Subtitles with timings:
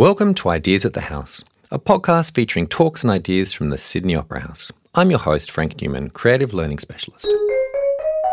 [0.00, 4.16] Welcome to Ideas at the House, a podcast featuring talks and ideas from the Sydney
[4.16, 4.72] Opera House.
[4.94, 7.30] I'm your host, Frank Newman, Creative Learning Specialist.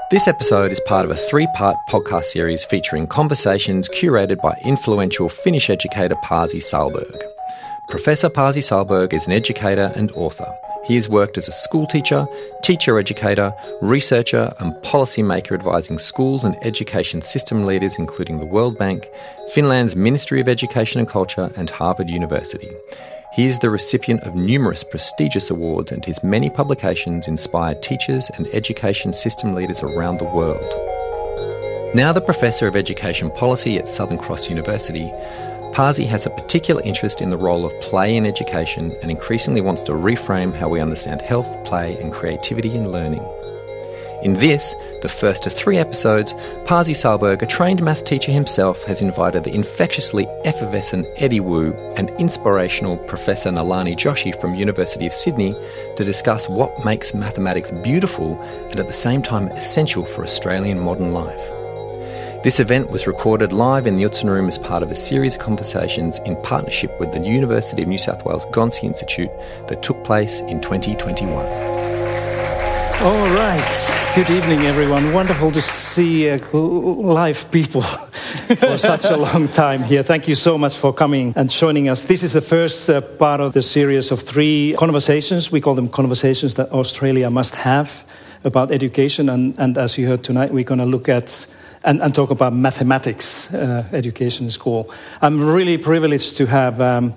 [0.10, 5.28] This episode is part of a three part podcast series featuring conversations curated by influential
[5.28, 7.22] Finnish educator Pasi Sahlberg.
[7.88, 10.54] Professor Pasi Sahlberg is an educator and author.
[10.86, 12.28] He has worked as a school teacher,
[12.62, 19.08] teacher educator, researcher, and policymaker advising schools and education system leaders, including the World Bank,
[19.54, 22.70] Finland's Ministry of Education and Culture, and Harvard University.
[23.34, 28.48] He is the recipient of numerous prestigious awards, and his many publications inspire teachers and
[28.48, 30.74] education system leaders around the world.
[31.96, 35.10] Now, the Professor of Education Policy at Southern Cross University,
[35.78, 39.84] Pasi has a particular interest in the role of play in education and increasingly wants
[39.84, 43.24] to reframe how we understand health, play, and creativity in learning.
[44.24, 46.34] In this, the first of three episodes,
[46.66, 52.10] Pasi Sahlberg, a trained math teacher himself, has invited the infectiously effervescent Eddie Woo and
[52.20, 55.56] inspirational Professor Nalini Joshi from University of Sydney
[55.96, 58.42] to discuss what makes mathematics beautiful
[58.72, 61.57] and at the same time essential for Australian modern life.
[62.44, 65.42] This event was recorded live in the Utzon Room as part of a series of
[65.42, 69.32] conversations in partnership with the University of New South Wales Gonski Institute
[69.68, 71.34] that took place in 2021.
[73.04, 74.14] All right.
[74.16, 75.14] Good evening, everyone.
[75.14, 77.82] Wonderful to see uh, live people
[78.62, 80.04] for such a long time here.
[80.04, 82.06] Thank you so much for coming and joining us.
[82.06, 85.52] This is the first uh, part of the series of three conversations.
[85.52, 88.06] We call them conversations that Australia must have
[88.44, 89.28] about education.
[89.28, 91.48] And, and as you heard tonight, we're going to look at
[91.88, 94.92] and, and talk about mathematics uh, education in school.
[95.22, 97.14] I'm really privileged to have um,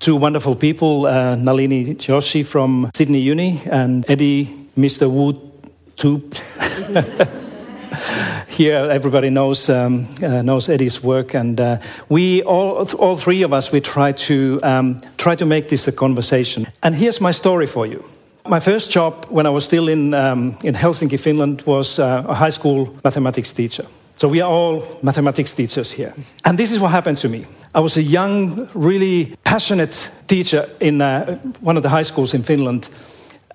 [0.00, 5.10] two wonderful people, uh, Nalini Joshi from Sydney Uni and Eddie Mr.
[5.10, 5.36] Wood
[5.96, 6.34] Tube.
[8.48, 13.52] Here, everybody knows um, uh, knows Eddie's work, and uh, we all all three of
[13.52, 16.66] us we try to um, try to make this a conversation.
[16.82, 18.04] And here's my story for you.
[18.46, 22.34] My first job when I was still in um, in Helsinki, Finland, was uh, a
[22.34, 23.86] high school mathematics teacher.
[24.16, 26.14] So we are all mathematics teachers here.
[26.44, 27.46] And this is what happened to me.
[27.74, 32.42] I was a young, really passionate teacher in uh, one of the high schools in
[32.42, 32.88] Finland.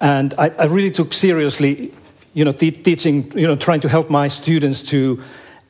[0.02, 1.94] And I, I really took seriously,
[2.34, 5.22] you know, te- teaching, you know, trying to help my students to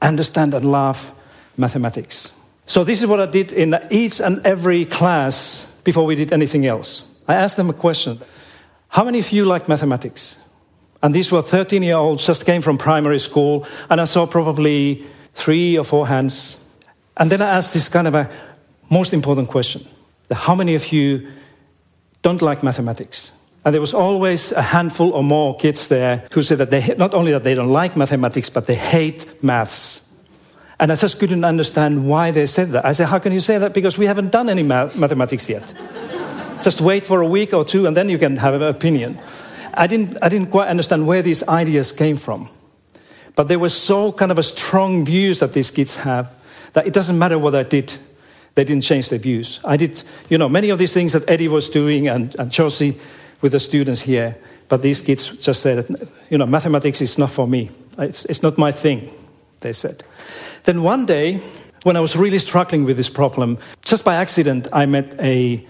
[0.02, 1.12] understand and love
[1.58, 2.36] mathematics.
[2.66, 6.66] So this is what I did in each and every class before we did anything
[6.66, 7.06] else.
[7.28, 8.20] I asked them a question.
[8.90, 10.40] How many of you like mathematics?
[11.02, 15.06] And these were 13 year olds, just came from primary school, and I saw probably
[15.34, 16.58] three or four hands.
[17.18, 18.30] And then I asked this kind of a
[18.90, 19.86] most important question
[20.32, 21.28] How many of you
[22.22, 23.32] don't like mathematics?
[23.66, 27.14] And there was always a handful or more kids there who said that they not
[27.14, 30.06] only that they don't like mathematics, but they hate maths.
[30.80, 32.86] And I just couldn't understand why they said that.
[32.86, 33.74] I said, How can you say that?
[33.74, 35.74] Because we haven't done any math- mathematics yet.
[36.62, 39.20] just wait for a week or two, and then you can have an opinion.
[39.79, 42.50] I didn't, I didn't quite understand where these ideas came from.
[43.35, 46.29] But they were so kind of a strong views that these kids have
[46.73, 47.95] that it doesn't matter what I did,
[48.56, 49.62] they didn't change their views.
[49.63, 52.97] I did, you know, many of these things that Eddie was doing and, and Josie
[53.40, 55.85] with the students here, but these kids just said,
[56.29, 57.72] you know, mathematics is not for me.
[57.97, 59.09] It's, it's not my thing,
[59.61, 60.03] they said.
[60.66, 61.40] Then one day,
[61.84, 65.66] when I was really struggling with this problem, just by accident, I met a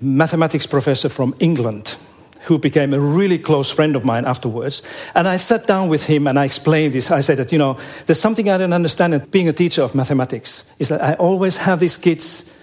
[0.00, 1.96] mathematics professor from England
[2.44, 4.82] who became a really close friend of mine afterwards.
[5.14, 7.10] And I sat down with him and I explained this.
[7.10, 9.94] I said that, you know, there's something I don't understand in being a teacher of
[9.94, 12.56] mathematics, is that I always have these kids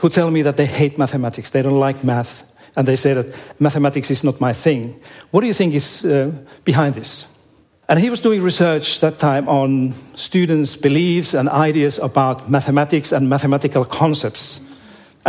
[0.00, 2.44] who tell me that they hate mathematics, they don't like math,
[2.76, 5.00] and they say that mathematics is not my thing.
[5.30, 6.30] What do you think is uh,
[6.64, 7.26] behind this?
[7.88, 13.28] And he was doing research that time on students' beliefs and ideas about mathematics and
[13.28, 14.67] mathematical concepts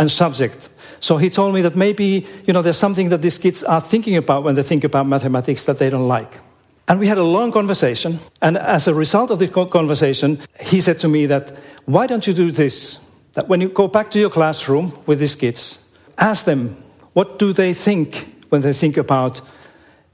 [0.00, 0.70] and subject.
[0.98, 4.16] So he told me that maybe, you know, there's something that these kids are thinking
[4.16, 6.40] about when they think about mathematics that they don't like.
[6.88, 8.18] And we had a long conversation.
[8.40, 11.50] And as a result of the conversation, he said to me that,
[11.84, 12.98] why don't you do this?
[13.34, 15.84] That when you go back to your classroom with these kids,
[16.16, 16.76] ask them,
[17.12, 19.40] what do they think when they think about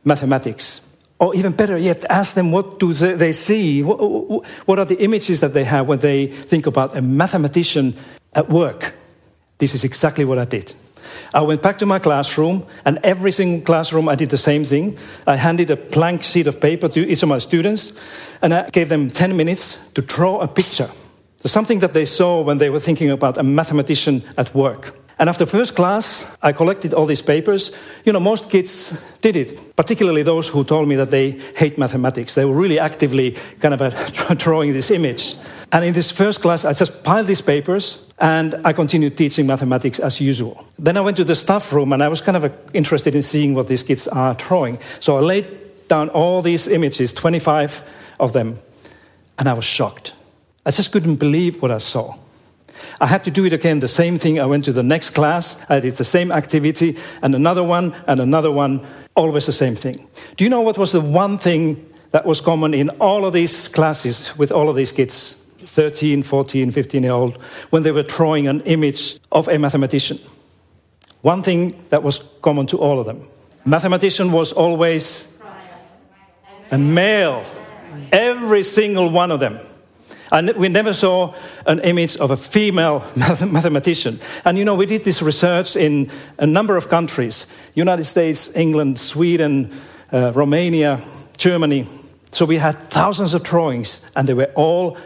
[0.05, 0.83] mathematics?
[1.19, 3.83] Or even better yet, ask them what do they see?
[3.83, 7.95] What are the images that they have when they think about a mathematician
[8.35, 8.93] at work?
[9.59, 10.75] This is exactly what I did.
[11.33, 14.99] I went back to my classroom, and every single classroom I did the same thing.
[15.27, 17.93] I handed a blank sheet of paper to each of my students,
[18.43, 20.91] and I gave them 10 minutes to draw a picture.
[21.39, 24.97] So something that they saw when they were thinking about a mathematician at work.
[25.19, 27.75] And after first class, I collected all these papers.
[28.05, 32.35] You know, most kids did it, particularly those who told me that they hate mathematics.
[32.35, 35.37] They were really actively kind of drawing this image.
[35.73, 39.99] And in this first class, I just piled these papers and I continued teaching mathematics
[39.99, 40.67] as usual.
[40.79, 43.23] Then I went to the staff room and I was kind of uh, interested in
[43.23, 44.79] seeing what these kids are drawing.
[45.01, 47.83] So I laid down all these images, 25
[48.19, 48.59] of them,
[49.39, 50.15] and I was shocked.
[50.65, 52.17] I just couldn't believe what I saw.
[53.01, 54.39] I had to do it again, the same thing.
[54.41, 58.21] I went to the next class, I did the same activity, and another one, and
[58.21, 58.85] another one,
[59.15, 60.09] always the same thing.
[60.37, 63.69] Do you know what was the one thing that was common in all of these
[63.69, 65.46] classes with all of these kids?
[65.77, 67.37] 13, 14, 15 year old,
[67.71, 70.19] when they were drawing an image of a mathematician.
[71.21, 73.29] One thing that was common to all of them
[73.67, 75.37] mathematician was always
[76.71, 77.45] a male,
[78.13, 79.59] every single one of them.
[80.33, 81.35] And we never saw
[81.67, 84.19] an image of a female mathematician.
[84.45, 88.99] And you know, we did this research in a number of countries United States, England,
[88.99, 89.71] Sweden,
[90.13, 91.01] uh, Romania,
[91.37, 91.87] Germany.
[92.33, 94.97] So we had thousands of drawings, and they were all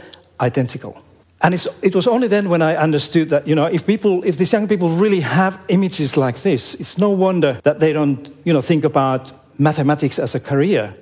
[0.40, 1.02] identical.
[1.42, 4.52] And it was only then when I understood that, you know, if people, if these
[4.52, 8.60] young people really have images like this, it's no wonder that they don't, you know,
[8.60, 10.94] think about mathematics as a career.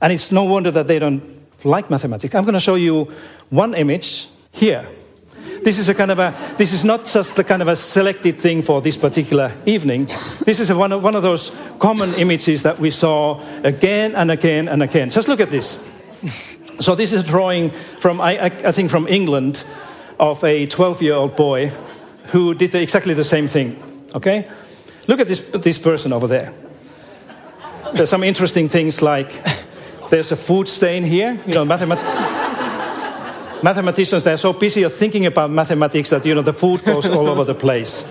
[0.00, 1.22] And it's no wonder that they don't
[1.64, 2.34] like mathematics.
[2.34, 3.12] I'm going to show you
[3.50, 4.84] one image here.
[5.62, 8.38] This is a kind of a, this is not just the kind of a selected
[8.38, 10.06] thing for this particular evening.
[10.44, 14.68] This is one of, one of those common images that we saw again and again
[14.68, 15.10] and again.
[15.10, 15.88] Just look at this.
[16.80, 19.64] So this is a drawing from, I, I think, from England
[20.18, 21.72] of a 12-year-old boy
[22.28, 23.76] who did exactly the same thing.
[24.14, 24.48] Okay,
[25.06, 26.52] look at this this person over there.
[27.94, 29.30] There's some interesting things like
[30.10, 31.38] there's a food stain here.
[31.46, 32.02] You know, mathemat-
[33.62, 37.28] mathematicians they're so busy of thinking about mathematics that you know the food goes all
[37.28, 38.04] over the place.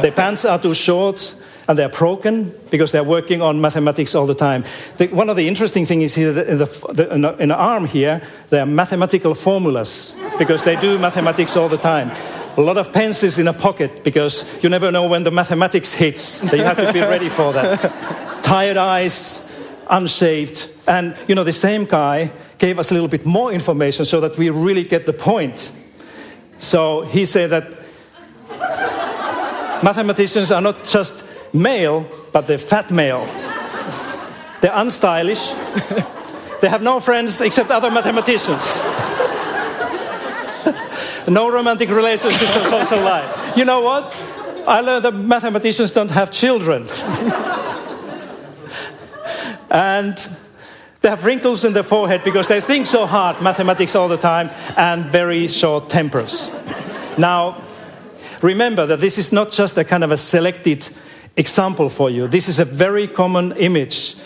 [0.00, 1.34] Their pants are too short
[1.68, 4.64] and they're broken because they're working on mathematics all the time.
[4.96, 7.56] The, one of the interesting things is here in the, the, in, the, in the
[7.56, 12.10] arm here, there are mathematical formulas because they do mathematics all the time.
[12.56, 16.20] A lot of pencils in a pocket because you never know when the mathematics hits.
[16.20, 18.42] So you have to be ready for that.
[18.42, 19.50] Tired eyes,
[19.88, 20.68] unshaved.
[20.86, 24.36] And, you know, the same guy gave us a little bit more information so that
[24.36, 25.72] we really get the point.
[26.58, 27.64] So he said that
[29.82, 33.24] mathematicians are not just male, but they're fat male.
[34.60, 35.52] They're unstylish.
[36.60, 38.84] they have no friends except other mathematicians.
[41.28, 43.56] no romantic relationships or social life.
[43.56, 44.14] You know what?
[44.66, 46.82] I learned that mathematicians don't have children.
[49.70, 50.16] and
[51.00, 54.50] they have wrinkles in their forehead because they think so hard, mathematics all the time,
[54.76, 56.52] and very short tempers.
[57.18, 57.60] Now,
[58.40, 60.88] remember that this is not just a kind of a selected
[61.36, 62.28] example for you.
[62.28, 64.16] This is a very common image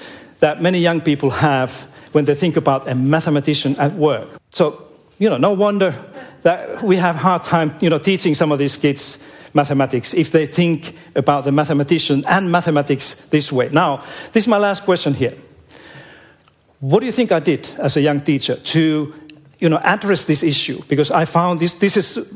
[0.40, 4.28] that many young people have when they think about a mathematician at work.
[4.50, 4.82] So,
[5.18, 5.94] you know, no wonder
[6.42, 9.22] that we have hard time, you know, teaching some of these kids
[9.54, 13.68] mathematics if they think about the mathematician and mathematics this way.
[13.72, 15.34] Now, this is my last question here.
[16.80, 19.14] What do you think I did as a young teacher to,
[19.58, 20.82] you know, address this issue?
[20.88, 22.32] Because I found this, this is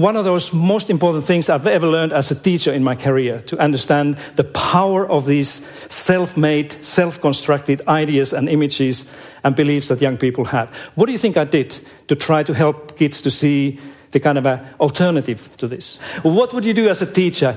[0.00, 3.40] one of those most important things I've ever learned as a teacher in my career
[3.46, 9.88] to understand the power of these self made, self constructed ideas and images and beliefs
[9.88, 10.74] that young people have.
[10.94, 11.70] What do you think I did
[12.08, 13.78] to try to help kids to see
[14.10, 15.98] the kind of an alternative to this?
[16.22, 17.56] What would you do as a teacher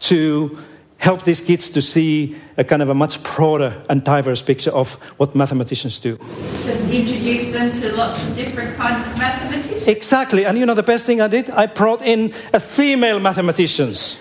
[0.00, 0.58] to
[0.98, 4.94] help these kids to see a kind of a much broader and diverse picture of
[5.16, 6.16] what mathematicians do.
[6.16, 9.47] Just introduce them to lots of different kinds of mathematicians.
[9.88, 10.44] Exactly.
[10.44, 11.48] And you know the best thing I did?
[11.48, 14.18] I brought in a female mathematicians.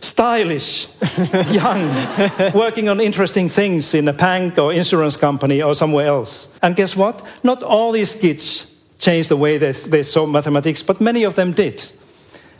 [0.00, 0.86] Stylish,
[1.50, 6.56] young, working on interesting things in a bank or insurance company or somewhere else.
[6.62, 7.26] And guess what?
[7.42, 11.50] Not all these kids changed the way they, they saw mathematics, but many of them
[11.50, 11.82] did.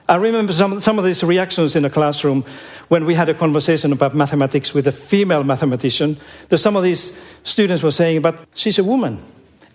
[0.08, 2.44] I remember some, some of these reactions in the classroom
[2.88, 6.16] when we had a conversation about mathematics with a female mathematician.
[6.48, 9.20] That some of these students were saying, but she's a woman.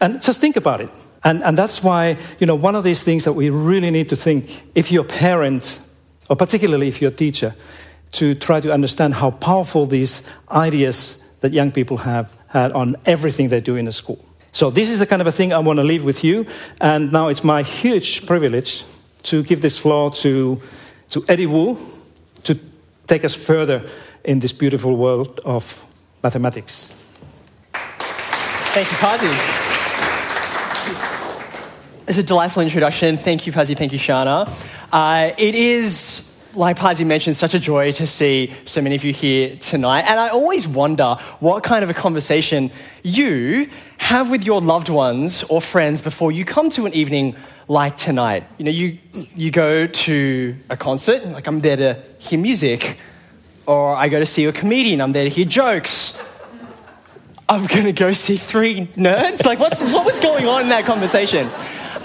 [0.02, 0.90] And just think about it.
[1.24, 4.16] And, and that's why, you know, one of these things that we really need to
[4.16, 5.80] think, if you're a parent,
[6.30, 7.56] or particularly if you're a teacher,
[8.14, 13.50] to try to understand how powerful these ideas that young people have had on everything
[13.50, 14.24] they do in a school.
[14.52, 16.46] So this is the kind of a thing I want to leave with you.
[16.80, 18.86] And now it's my huge privilege
[19.24, 20.62] to give this floor to,
[21.10, 21.78] to Eddie Woo
[22.44, 22.60] to
[23.08, 23.84] take us further
[24.24, 25.86] in this beautiful world of
[26.22, 26.96] mathematics.
[27.74, 29.63] Thank you, Pasi.
[32.06, 33.16] It's a delightful introduction.
[33.16, 33.76] Thank you, Pasi.
[33.76, 34.50] Thank you, Shana.
[34.92, 39.14] Uh, it is like Pasi mentioned, such a joy to see so many of you
[39.14, 40.02] here tonight.
[40.02, 42.72] And I always wonder what kind of a conversation
[43.04, 43.70] you
[44.00, 47.38] have with your loved ones or friends before you come to an evening
[47.70, 48.44] like tonight.
[48.58, 49.00] You know, you,
[49.36, 53.00] you go to a concert, like I'm there to hear music,
[53.66, 56.22] or I go to see a comedian, I'm there to hear jokes.
[57.50, 59.46] I'm going to go see three nerds?
[59.46, 61.50] Like, what's, what was going on in that conversation?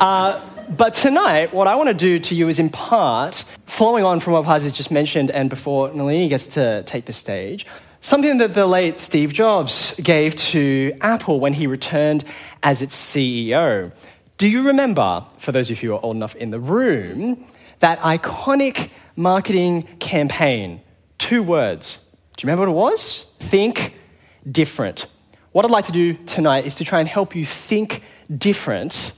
[0.01, 4.33] Uh, but tonight, what I want to do to you is impart, following on from
[4.33, 7.67] what Paz just mentioned, and before Nalini gets to take the stage,
[8.01, 12.25] something that the late Steve Jobs gave to Apple when he returned
[12.65, 13.93] as its CEO.
[14.39, 17.47] Do you remember, for those of you who are old enough in the room,
[17.79, 20.81] that iconic marketing campaign?
[21.19, 22.05] Two words.
[22.37, 23.33] Do you remember what it was?
[23.39, 23.99] Think
[24.51, 25.07] different.
[25.53, 28.03] What I'd like to do tonight is to try and help you think
[28.35, 29.13] different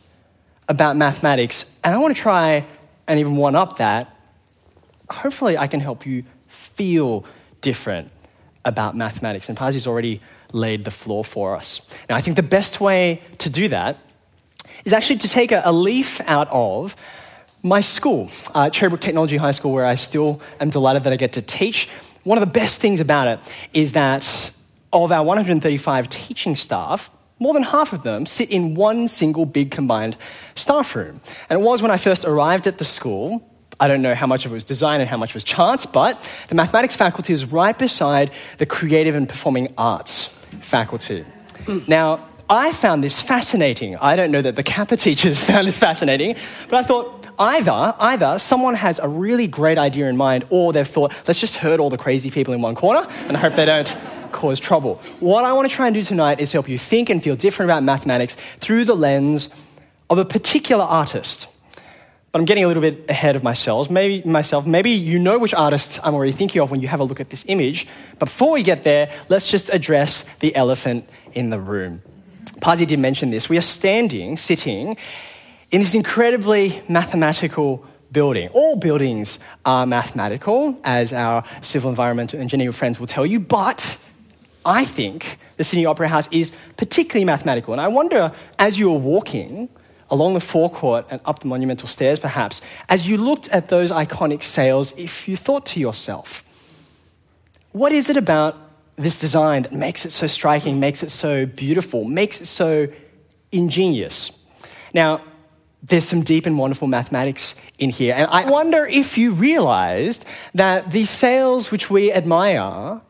[0.69, 1.77] about mathematics.
[1.83, 2.65] And I want to try
[3.09, 4.17] and even one up that.
[5.11, 7.25] Hopefully, I can help you feel
[7.61, 8.13] different
[8.65, 9.49] about mathematics.
[9.49, 10.21] And Pasi's already
[10.53, 11.81] laid the floor for us.
[12.09, 13.99] Now, I think the best way to do that
[14.85, 16.95] is actually to take a, a leaf out of
[17.63, 21.33] my school, uh, Cherrybrook Technology High School, where I still am delighted that I get
[21.35, 21.89] to teach.
[22.23, 24.53] One of the best things about it is that
[24.93, 29.71] of our 135 teaching staff, more than half of them sit in one single big
[29.71, 30.17] combined
[30.55, 31.21] staff room.
[31.49, 33.47] And it was when I first arrived at the school.
[33.81, 36.29] I don't know how much of it was design and how much was chance, but
[36.49, 40.27] the mathematics faculty is right beside the creative and performing arts
[40.61, 41.25] faculty.
[41.89, 43.97] now, I found this fascinating.
[43.97, 46.35] I don't know that the CAPA teachers found it fascinating,
[46.69, 50.87] but I thought either, either someone has a really great idea in mind, or they've
[50.87, 53.65] thought, let's just herd all the crazy people in one corner, and I hope they
[53.65, 53.97] don't
[54.33, 54.97] cause trouble.
[55.21, 57.37] What I want to try and do tonight is to help you think and feel
[57.37, 59.49] different about mathematics through the lens
[60.09, 61.49] of a particular artist.
[62.33, 63.91] But I'm getting a little bit ahead of myself.
[63.91, 64.67] Maybe myself.
[64.67, 67.31] Maybe you know which artist I'm already thinking of when you have a look at
[67.31, 67.89] this image.
[68.19, 72.03] But before we get there, let's just address the elephant in the room.
[72.61, 73.49] Pasi did mention this.
[73.49, 74.97] We are standing, sitting
[75.73, 78.49] in this incredibly mathematical building.
[78.51, 83.97] All buildings are mathematical, as our civil environmental engineering friends will tell you, but
[84.64, 87.73] I think the Sydney Opera House is particularly mathematical.
[87.73, 89.69] And I wonder, as you were walking
[90.11, 94.43] along the forecourt and up the monumental stairs, perhaps, as you looked at those iconic
[94.43, 96.45] sails, if you thought to yourself,
[97.73, 98.57] what is it about
[98.97, 102.88] this design that makes it so striking, makes it so beautiful, makes it so
[103.52, 104.33] ingenious?
[104.93, 105.23] Now,
[105.83, 108.14] there's some deep and wonderful mathematics in here.
[108.14, 113.00] And I wonder if you realized that these sails which we admire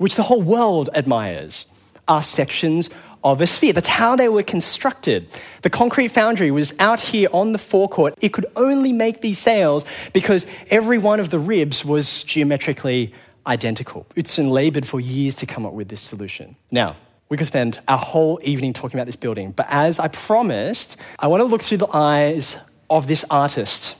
[0.00, 1.66] which the whole world admires,
[2.08, 2.88] are sections
[3.22, 3.74] of a sphere.
[3.74, 5.28] That's how they were constructed.
[5.60, 8.14] The concrete foundry was out here on the forecourt.
[8.22, 13.12] It could only make these sails because every one of the ribs was geometrically
[13.46, 14.06] identical.
[14.16, 16.56] Utzon labored for years to come up with this solution.
[16.70, 16.96] Now,
[17.28, 21.26] we could spend our whole evening talking about this building, but as I promised, I
[21.26, 22.56] want to look through the eyes
[22.88, 23.98] of this artist,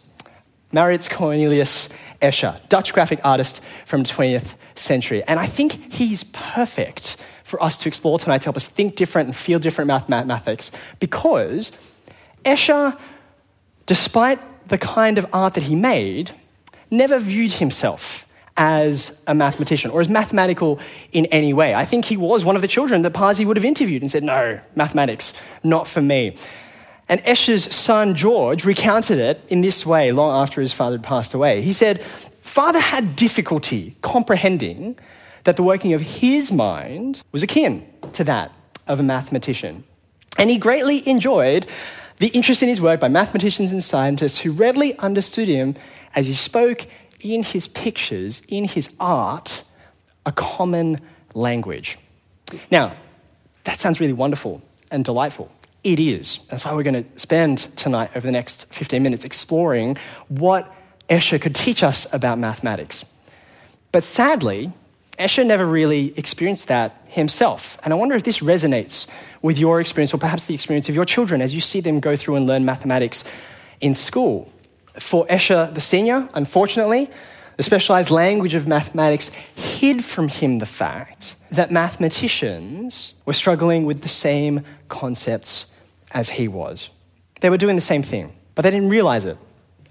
[0.73, 1.89] Maurits Cornelius
[2.23, 5.23] Escher, Dutch graphic artist from 20th century.
[5.25, 9.27] And I think he's perfect for us to explore tonight to help us think different
[9.29, 11.73] and feel different mathematics because
[12.45, 12.99] Escher,
[13.87, 16.31] despite the kind of art that he made,
[16.91, 20.79] never viewed himself as a mathematician or as mathematical
[21.13, 21.75] in any way.
[21.75, 24.23] I think he was one of the children that Pasi would have interviewed and said,
[24.23, 25.33] No, mathematics,
[25.65, 26.37] not for me.
[27.11, 31.35] And Escher's son, George, recounted it in this way long after his father had passed
[31.35, 31.61] away.
[31.61, 32.01] He said,
[32.41, 34.97] Father had difficulty comprehending
[35.43, 38.53] that the working of his mind was akin to that
[38.87, 39.83] of a mathematician.
[40.39, 41.67] And he greatly enjoyed
[42.19, 45.75] the interest in his work by mathematicians and scientists who readily understood him
[46.15, 46.87] as he spoke
[47.19, 49.65] in his pictures, in his art,
[50.25, 51.01] a common
[51.35, 51.99] language.
[52.71, 52.95] Now,
[53.65, 54.63] that sounds really wonderful
[54.93, 55.51] and delightful.
[55.83, 56.41] It is.
[56.49, 59.97] That's why we're going to spend tonight over the next 15 minutes exploring
[60.29, 60.73] what
[61.09, 63.05] Escher could teach us about mathematics.
[63.91, 64.73] But sadly,
[65.19, 67.79] Escher never really experienced that himself.
[67.83, 69.09] And I wonder if this resonates
[69.43, 72.15] with your experience or perhaps the experience of your children as you see them go
[72.15, 73.25] through and learn mathematics
[73.81, 74.53] in school.
[74.99, 77.09] For Escher the senior, unfortunately,
[77.61, 84.01] the specialized language of mathematics hid from him the fact that mathematicians were struggling with
[84.01, 85.67] the same concepts
[86.13, 86.89] as he was.
[87.43, 89.37] They were doing the same thing, but they didn't realize it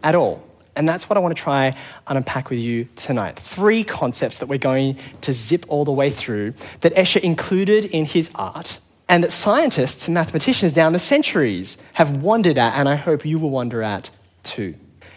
[0.04, 0.44] at all.
[0.76, 1.76] And that's what I want to try
[2.08, 3.38] and unpack with you tonight.
[3.38, 8.06] Three concepts that we're going to zip all the way through that Escher included in
[8.06, 12.96] his art and that scientists and mathematicians down the centuries have wondered at, and I
[12.96, 14.10] hope you will wonder at
[14.42, 14.74] too.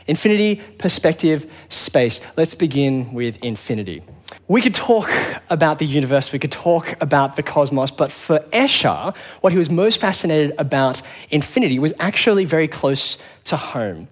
[0.07, 2.21] Infinity, perspective, space.
[2.37, 4.03] Let's begin with infinity.
[4.49, 5.11] We could talk
[5.51, 9.71] about the universe, we could talk about the cosmos, but for Escher, what he was
[9.71, 14.09] most fascinated about infinity was actually very close to home.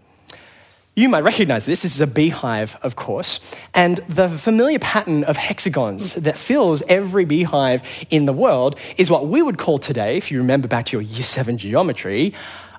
[0.97, 1.83] You might recognize this.
[1.83, 3.39] This is a beehive, of course.
[3.73, 9.27] And the familiar pattern of hexagons that fills every beehive in the world is what
[9.27, 12.35] we would call today, if you remember back to your year seven geometry,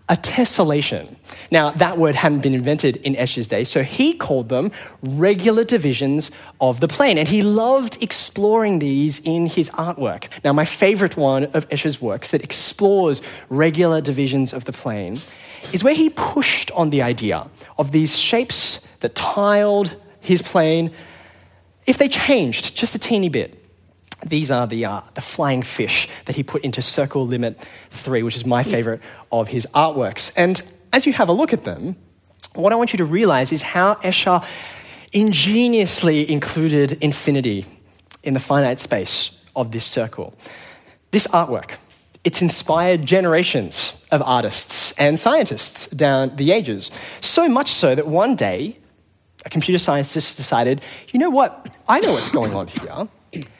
[0.10, 1.16] a tessellation.
[1.52, 6.32] Now, that word hadn't been invented in Escher's day, so he called them regular divisions
[6.60, 10.28] of the plane, and he loved exploring these in his artwork.
[10.44, 15.14] Now, my favorite one of Escher's works that explores regular divisions of the plane
[15.72, 20.92] is where he pushed on the idea of these shapes that tiled his plane,
[21.86, 23.61] if they changed just a teeny bit,
[24.26, 27.60] these are the, uh, the flying fish that he put into Circle Limit
[27.92, 29.02] 3, which is my favorite
[29.32, 30.32] of his artworks.
[30.36, 30.62] And
[30.94, 31.96] as you have a look at them,
[32.54, 34.46] what I want you to realize is how Escher
[35.14, 37.66] ingeniously included infinity
[38.24, 40.34] in the finite space of this circle.
[41.12, 41.78] This artwork,
[42.24, 46.92] it's inspired generations of artists and scientists down the ages.
[47.20, 48.78] So much so that one day,
[49.46, 51.68] a computer scientist decided, you know what?
[51.88, 53.08] I know what's going on here.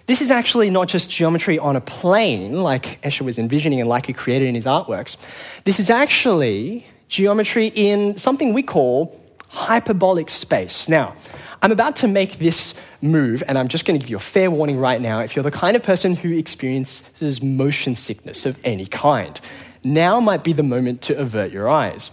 [0.06, 4.08] This is actually not just geometry on a plane, like Escher was envisioning and like
[4.08, 5.16] he created in his artworks.
[5.64, 10.90] This is actually geometry in something we call hyperbolic space.
[10.90, 11.16] Now,
[11.62, 14.50] I'm about to make this move, and I'm just going to give you a fair
[14.50, 18.86] warning right now if you're the kind of person who experiences motion sickness of any
[18.86, 19.40] kind.
[19.84, 22.12] Now might be the moment to avert your eyes.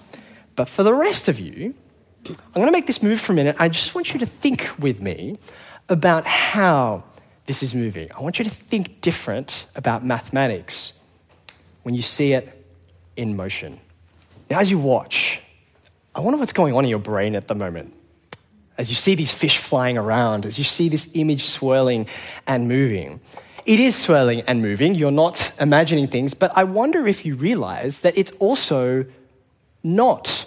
[0.54, 1.74] But for the rest of you,
[2.28, 3.56] I'm going to make this move for a minute.
[3.58, 5.38] I just want you to think with me
[5.88, 7.04] about how
[7.48, 8.10] this is moving.
[8.14, 10.92] I want you to think different about mathematics
[11.82, 12.46] when you see it
[13.16, 13.80] in motion.
[14.50, 15.40] Now, as you watch,
[16.14, 17.94] I wonder what's going on in your brain at the moment.
[18.76, 22.06] As you see these fish flying around, as you see this image swirling
[22.46, 23.18] and moving.
[23.64, 28.00] It is swirling and moving, you're not imagining things, but I wonder if you realize
[28.00, 29.06] that it's also
[29.82, 30.44] not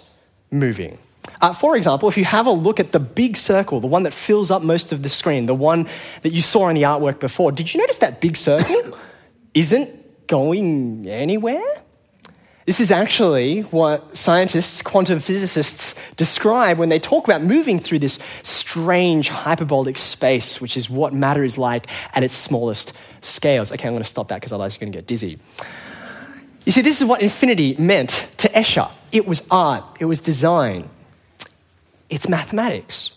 [0.52, 0.98] moving.
[1.42, 4.12] Uh, for example, if you have a look at the big circle, the one that
[4.12, 5.88] fills up most of the screen, the one
[6.22, 8.96] that you saw in the artwork before, did you notice that big circle
[9.54, 11.60] isn't going anywhere?
[12.64, 18.20] This is actually what scientists, quantum physicists describe when they talk about moving through this
[18.44, 23.72] strange hyperbolic space, which is what matter is like at its smallest scales.
[23.72, 25.40] Okay, I'm going to stop that because otherwise you're going to get dizzy.
[26.64, 30.88] You see, this is what infinity meant to Escher it was art, it was design,
[32.12, 33.12] it's mathematics.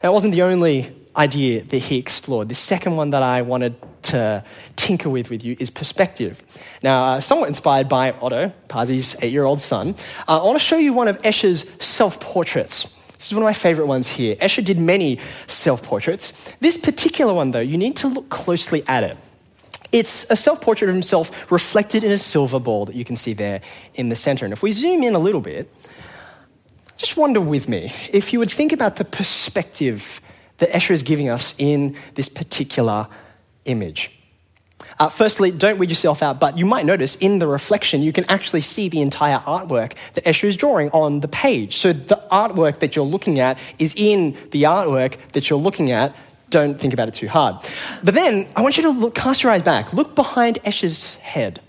[0.00, 2.48] That wasn't the only idea that he explored.
[2.48, 4.42] The second one that I wanted to
[4.76, 6.44] tinker with with you is perspective.
[6.82, 9.94] Now, uh, somewhat inspired by Otto, Pasi's eight year old son,
[10.28, 12.94] uh, I want to show you one of Escher's self portraits.
[13.16, 14.36] This is one of my favorite ones here.
[14.36, 16.52] Escher did many self portraits.
[16.60, 19.18] This particular one, though, you need to look closely at it.
[19.92, 23.34] It's a self portrait of himself reflected in a silver ball that you can see
[23.34, 23.60] there
[23.94, 24.46] in the center.
[24.46, 25.70] And if we zoom in a little bit,
[26.96, 30.20] just wonder with me if you would think about the perspective
[30.58, 33.08] that Escher is giving us in this particular
[33.66, 34.10] image.
[34.98, 38.24] Uh, firstly, don't weed yourself out, but you might notice in the reflection you can
[38.30, 41.76] actually see the entire artwork that Escher is drawing on the page.
[41.76, 46.16] So the artwork that you're looking at is in the artwork that you're looking at.
[46.48, 47.56] Don't think about it too hard.
[48.02, 49.92] But then I want you to look, cast your eyes back.
[49.92, 51.60] Look behind Escher's head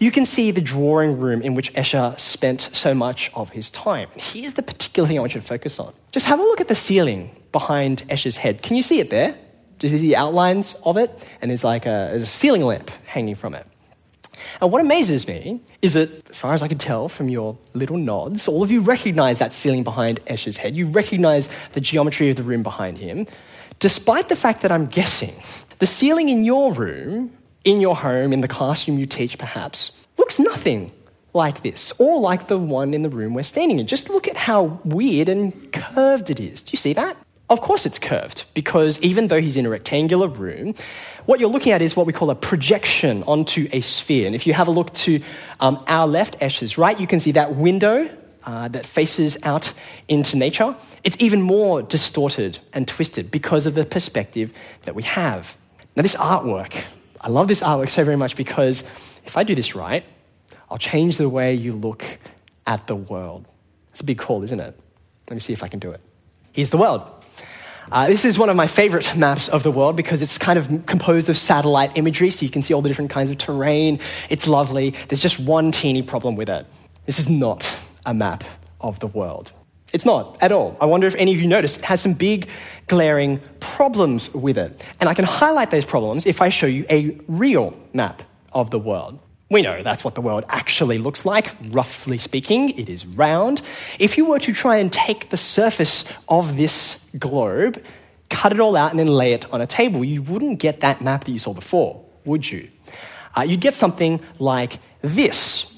[0.00, 4.08] you can see the drawing room in which Escher spent so much of his time.
[4.16, 5.92] Here's the particular thing I want you to focus on.
[6.10, 8.62] Just have a look at the ceiling behind Escher's head.
[8.62, 9.36] Can you see it there?
[9.78, 11.10] Do you see the outlines of it?
[11.42, 13.66] And there's like a, there's a ceiling lamp hanging from it.
[14.62, 17.98] And what amazes me is that, as far as I can tell from your little
[17.98, 20.74] nods, all of you recognize that ceiling behind Escher's head.
[20.74, 23.26] You recognize the geometry of the room behind him,
[23.80, 25.34] despite the fact that I'm guessing
[25.78, 27.32] the ceiling in your room
[27.64, 30.92] in your home, in the classroom you teach perhaps, looks nothing
[31.32, 33.86] like this, or like the one in the room we're standing in.
[33.86, 36.62] Just look at how weird and curved it is.
[36.62, 37.16] Do you see that?
[37.48, 40.74] Of course it's curved, because even though he's in a rectangular room,
[41.26, 44.26] what you're looking at is what we call a projection onto a sphere.
[44.26, 45.20] And if you have a look to
[45.58, 48.08] um, our left, Escher's right, you can see that window
[48.44, 49.72] uh, that faces out
[50.08, 50.76] into nature.
[51.04, 55.56] It's even more distorted and twisted because of the perspective that we have.
[55.96, 56.84] Now, this artwork,
[57.20, 58.82] I love this artwork so very much because
[59.26, 60.04] if I do this right,
[60.70, 62.04] I'll change the way you look
[62.66, 63.46] at the world.
[63.90, 64.78] It's a big call, isn't it?
[65.28, 66.00] Let me see if I can do it.
[66.52, 67.10] Here's the world.
[67.92, 70.86] Uh, this is one of my favorite maps of the world because it's kind of
[70.86, 73.98] composed of satellite imagery, so you can see all the different kinds of terrain.
[74.28, 74.90] It's lovely.
[75.08, 76.66] There's just one teeny problem with it.
[77.06, 78.44] This is not a map
[78.80, 79.52] of the world.
[79.92, 80.76] It's not at all.
[80.80, 82.48] I wonder if any of you noticed it has some big,
[82.86, 84.82] glaring problems with it.
[85.00, 88.22] And I can highlight those problems if I show you a real map
[88.52, 89.18] of the world.
[89.50, 92.70] We know that's what the world actually looks like, roughly speaking.
[92.78, 93.62] It is round.
[93.98, 97.82] If you were to try and take the surface of this globe,
[98.28, 101.00] cut it all out, and then lay it on a table, you wouldn't get that
[101.00, 102.70] map that you saw before, would you?
[103.36, 105.69] Uh, you'd get something like this.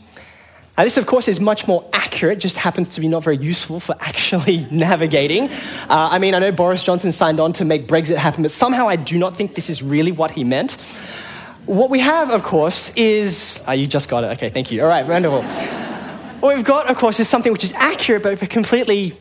[0.76, 3.78] Now, this, of course, is much more accurate, just happens to be not very useful
[3.78, 5.50] for actually navigating.
[5.50, 8.88] Uh, I mean, I know Boris Johnson signed on to make Brexit happen, but somehow
[8.88, 10.72] I do not think this is really what he meant.
[11.66, 13.62] What we have, of course, is.
[13.68, 14.28] Oh, you just got it.
[14.28, 14.82] Okay, thank you.
[14.82, 15.42] All right, wonderful.
[16.40, 19.16] what we've got, of course, is something which is accurate but completely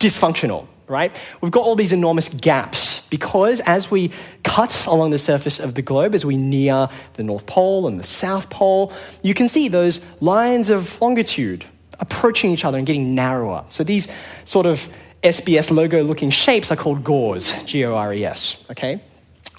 [0.00, 1.18] dysfunctional, right?
[1.40, 4.10] We've got all these enormous gaps because as we
[4.44, 8.06] cut along the surface of the globe, as we near the North Pole and the
[8.06, 11.64] South Pole, you can see those lines of longitude
[12.00, 13.64] approaching each other and getting narrower.
[13.68, 14.08] So these
[14.44, 14.88] sort of
[15.22, 19.00] SBS logo looking shapes are called GORES, G O R E S, okay?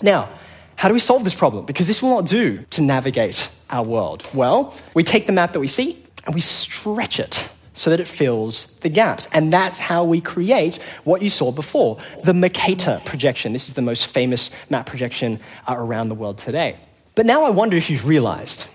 [0.01, 0.29] Now,
[0.75, 1.65] how do we solve this problem?
[1.65, 4.25] Because this will not do to navigate our world.
[4.33, 8.09] Well, we take the map that we see and we stretch it so that it
[8.09, 9.25] fills the gaps.
[9.31, 13.53] And that's how we create what you saw before the Mercator projection.
[13.53, 16.75] This is the most famous map projection uh, around the world today.
[17.15, 18.65] But now I wonder if you've realized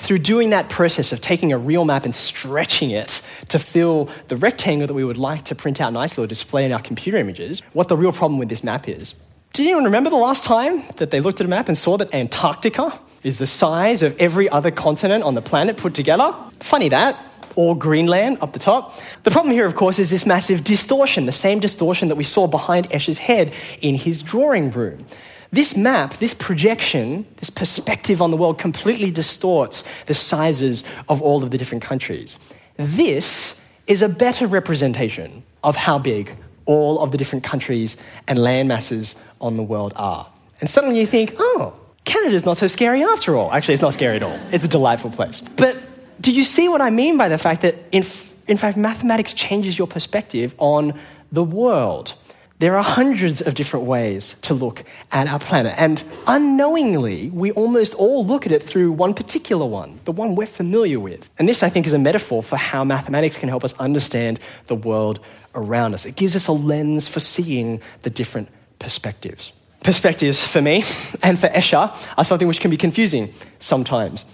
[0.00, 4.36] through doing that process of taking a real map and stretching it to fill the
[4.36, 7.62] rectangle that we would like to print out nicely or display in our computer images,
[7.74, 9.14] what the real problem with this map is.
[9.52, 12.12] Did anyone remember the last time that they looked at a map and saw that
[12.12, 12.92] Antarctica
[13.22, 16.34] is the size of every other continent on the planet put together?
[16.58, 17.24] Funny that
[17.58, 18.94] or Greenland up the top.
[19.24, 22.46] The problem here, of course, is this massive distortion, the same distortion that we saw
[22.46, 25.04] behind Escher's head in his drawing room.
[25.50, 31.42] This map, this projection, this perspective on the world completely distorts the sizes of all
[31.42, 32.38] of the different countries.
[32.76, 37.96] This is a better representation of how big all of the different countries
[38.28, 40.30] and land masses on the world are.
[40.60, 43.50] And suddenly you think, oh, Canada's not so scary after all.
[43.50, 44.38] Actually, it's not scary at all.
[44.52, 45.40] It's a delightful place.
[45.40, 45.76] But
[46.20, 48.04] do you see what I mean by the fact that, in,
[48.46, 50.98] in fact, mathematics changes your perspective on
[51.30, 52.14] the world?
[52.60, 57.94] There are hundreds of different ways to look at our planet, and unknowingly, we almost
[57.94, 61.30] all look at it through one particular one, the one we're familiar with.
[61.38, 64.74] And this, I think, is a metaphor for how mathematics can help us understand the
[64.74, 65.20] world
[65.54, 66.04] around us.
[66.04, 68.48] It gives us a lens for seeing the different
[68.80, 69.52] perspectives.
[69.84, 70.82] Perspectives, for me
[71.22, 74.24] and for Escher, are something which can be confusing sometimes.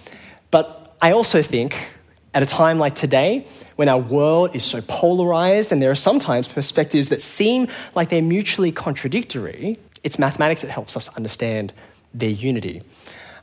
[0.51, 1.95] But I also think
[2.35, 6.49] at a time like today, when our world is so polarized and there are sometimes
[6.49, 11.73] perspectives that seem like they're mutually contradictory, it's mathematics that helps us understand
[12.13, 12.83] their unity.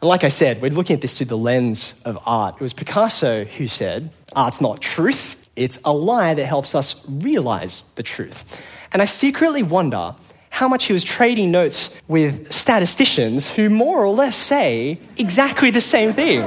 [0.02, 2.56] And like I said, we're looking at this through the lens of art.
[2.56, 7.84] It was Picasso who said, Art's not truth, it's a lie that helps us realize
[7.96, 8.62] the truth.
[8.94, 10.16] And I secretly wonder
[10.50, 15.82] how much he was trading notes with statisticians who more or less say exactly the
[15.82, 16.42] same thing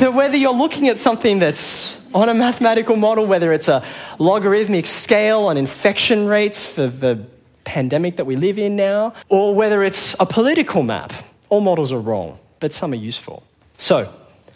[0.00, 3.84] that whether you're looking at something that's on a mathematical model, whether it's a
[4.18, 7.24] logarithmic scale on infection rates for the
[7.64, 11.12] pandemic that we live in now, or whether it's a political map,
[11.50, 13.42] all models are wrong, but some are useful.
[13.76, 14.10] So,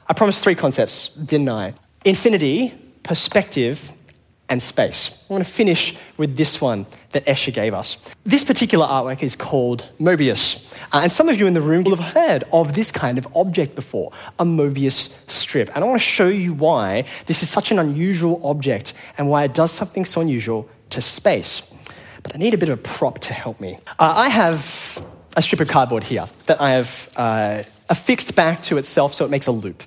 [0.08, 1.74] I promised three concepts, didn't I?
[2.04, 3.92] Infinity, perspective,
[4.48, 5.22] and space.
[5.22, 7.96] I'm going to finish with this one that Escher gave us.
[8.24, 10.76] This particular artwork is called Mobius.
[10.92, 13.26] Uh, and some of you in the room will have heard of this kind of
[13.34, 15.70] object before, a Mobius strip.
[15.74, 19.44] And I want to show you why this is such an unusual object and why
[19.44, 21.62] it does something so unusual to space.
[22.22, 23.78] But I need a bit of a prop to help me.
[23.98, 25.02] Uh, I have
[25.36, 29.30] a strip of cardboard here that I have uh, affixed back to itself so it
[29.30, 29.84] makes a loop.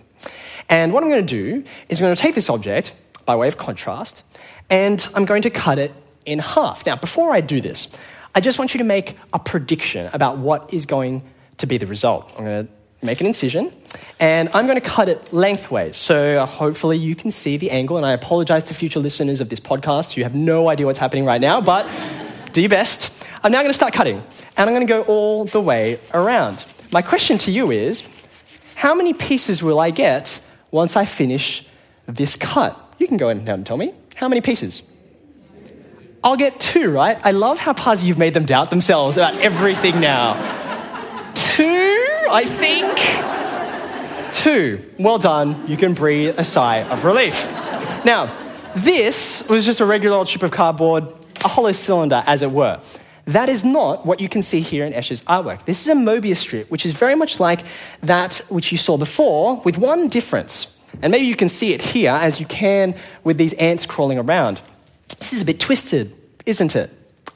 [0.69, 3.49] And what I'm going to do is I'm going to take this object by way
[3.49, 4.23] of contrast
[4.69, 5.93] and I'm going to cut it
[6.27, 6.85] in half.
[6.85, 7.87] Now, before I do this,
[8.35, 11.23] I just want you to make a prediction about what is going
[11.57, 12.31] to be the result.
[12.37, 13.73] I'm going to make an incision,
[14.19, 15.95] and I'm going to cut it lengthways.
[15.95, 19.59] So hopefully you can see the angle, and I apologize to future listeners of this
[19.59, 21.89] podcast who have no idea what's happening right now, but
[22.53, 23.25] do your best.
[23.43, 24.17] I'm now going to start cutting,
[24.57, 26.65] and I'm going to go all the way around.
[26.91, 28.07] My question to you is
[28.75, 30.39] how many pieces will I get
[30.71, 31.65] once I finish
[32.05, 32.77] this cut?
[32.99, 33.93] You can go ahead and tell me.
[34.15, 34.83] How many pieces?
[36.27, 37.17] I'll get two, right?
[37.23, 40.33] I love how Paz you've made them doubt themselves about everything now.
[41.33, 44.33] two, I think.
[44.33, 44.83] Two.
[44.99, 45.65] Well done.
[45.69, 47.49] You can breathe a sigh of relief.
[48.03, 48.25] Now,
[48.75, 51.13] this was just a regular old strip of cardboard,
[51.45, 52.81] a hollow cylinder, as it were.
[53.23, 55.63] That is not what you can see here in Escher's artwork.
[55.63, 57.61] This is a Mobius strip, which is very much like
[58.01, 60.77] that which you saw before, with one difference.
[61.01, 64.59] And maybe you can see it here as you can with these ants crawling around.
[65.19, 66.13] This is a bit twisted,
[66.47, 66.89] isn't it?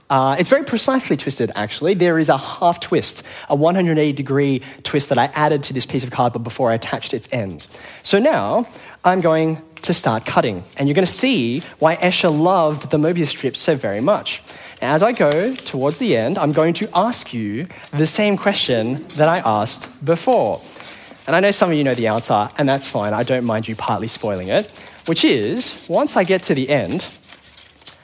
[0.09, 1.93] Uh, it's very precisely twisted, actually.
[1.93, 6.03] There is a half twist, a 180 degree twist that I added to this piece
[6.03, 7.69] of cardboard before I attached its ends.
[8.03, 8.67] So now
[9.05, 13.27] I'm going to start cutting, and you're going to see why Escher loved the Mobius
[13.27, 14.43] strip so very much.
[14.81, 19.29] As I go towards the end, I'm going to ask you the same question that
[19.29, 20.61] I asked before.
[21.25, 23.13] And I know some of you know the answer, and that's fine.
[23.13, 24.67] I don't mind you partly spoiling it,
[25.05, 27.07] which is once I get to the end,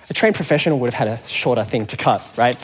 [0.09, 2.57] a trained professional would have had a shorter thing to cut, right?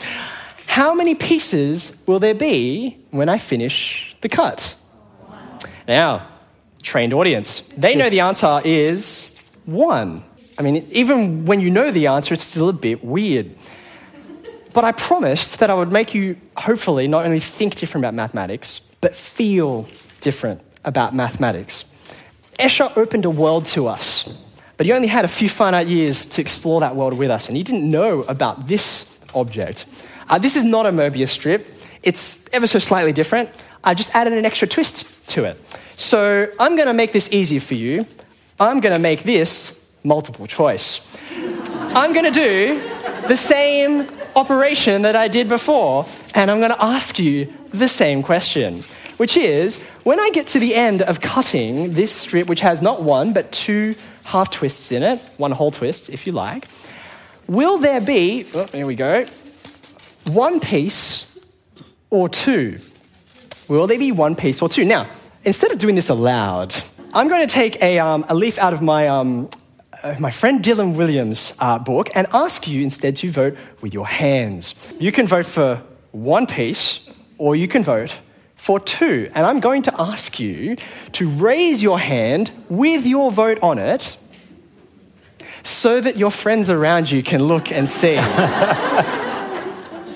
[0.66, 4.74] How many pieces will there be when I finish the cut?
[5.86, 6.26] Now,
[6.82, 10.24] trained audience, they know the answer is one.
[10.58, 13.54] I mean, even when you know the answer, it's still a bit weird.
[14.72, 18.80] But I promised that I would make you, hopefully, not only think different about mathematics,
[19.00, 19.86] but feel
[20.20, 21.84] different about mathematics.
[22.58, 24.43] Escher opened a world to us,
[24.76, 27.56] but he only had a few finite years to explore that world with us, and
[27.56, 29.86] he didn't know about this object.
[30.28, 31.66] Uh, this is not a Mobius strip,
[32.02, 33.50] it's ever so slightly different.
[33.82, 35.60] I just added an extra twist to it.
[35.96, 38.06] So I'm going to make this easier for you.
[38.58, 41.18] I'm going to make this multiple choice.
[41.30, 42.80] I'm going to do
[43.28, 48.22] the same operation that I did before, and I'm going to ask you the same
[48.22, 48.82] question,
[49.16, 53.02] which is when I get to the end of cutting this strip, which has not
[53.02, 56.68] one, but two half twists in it, one whole twist, if you like,
[57.46, 59.24] will there be, oh, here we go,
[60.26, 61.38] one piece
[62.10, 62.78] or two?
[63.68, 64.84] Will there be one piece or two?
[64.84, 65.08] Now,
[65.44, 66.74] instead of doing this aloud,
[67.12, 69.48] I'm going to take a, um, a leaf out of my, um,
[70.02, 74.06] uh, my friend Dylan Wiliam's uh, book and ask you instead to vote with your
[74.06, 74.74] hands.
[74.98, 75.82] You can vote for
[76.12, 77.08] one piece
[77.38, 78.18] or you can vote
[78.64, 79.30] for two.
[79.34, 80.76] And I'm going to ask you
[81.12, 84.16] to raise your hand with your vote on it
[85.62, 88.16] so that your friends around you can look and see.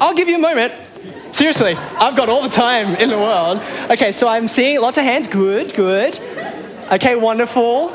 [0.01, 0.73] I'll give you a moment.
[1.33, 3.61] Seriously, I've got all the time in the world.
[3.91, 5.29] Okay, so I'm seeing lots of hands.
[5.29, 6.19] Good, good.
[6.91, 7.95] Okay, wonderful.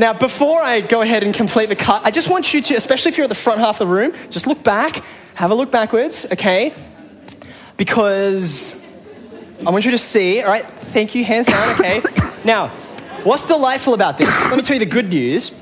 [0.00, 3.12] Now, before I go ahead and complete the cut, I just want you to, especially
[3.12, 5.04] if you're at the front half of the room, just look back,
[5.34, 6.74] have a look backwards, okay?
[7.76, 8.84] Because
[9.66, 10.64] I want you to see, all right?
[10.64, 12.02] Thank you, hands down, okay?
[12.44, 12.68] now,
[13.24, 14.28] what's delightful about this?
[14.44, 15.52] Let me tell you the good news.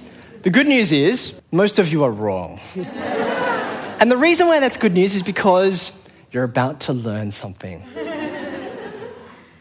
[0.42, 2.60] The good news is most of you are wrong.
[2.76, 5.90] and the reason why that's good news is because
[6.30, 7.82] you're about to learn something.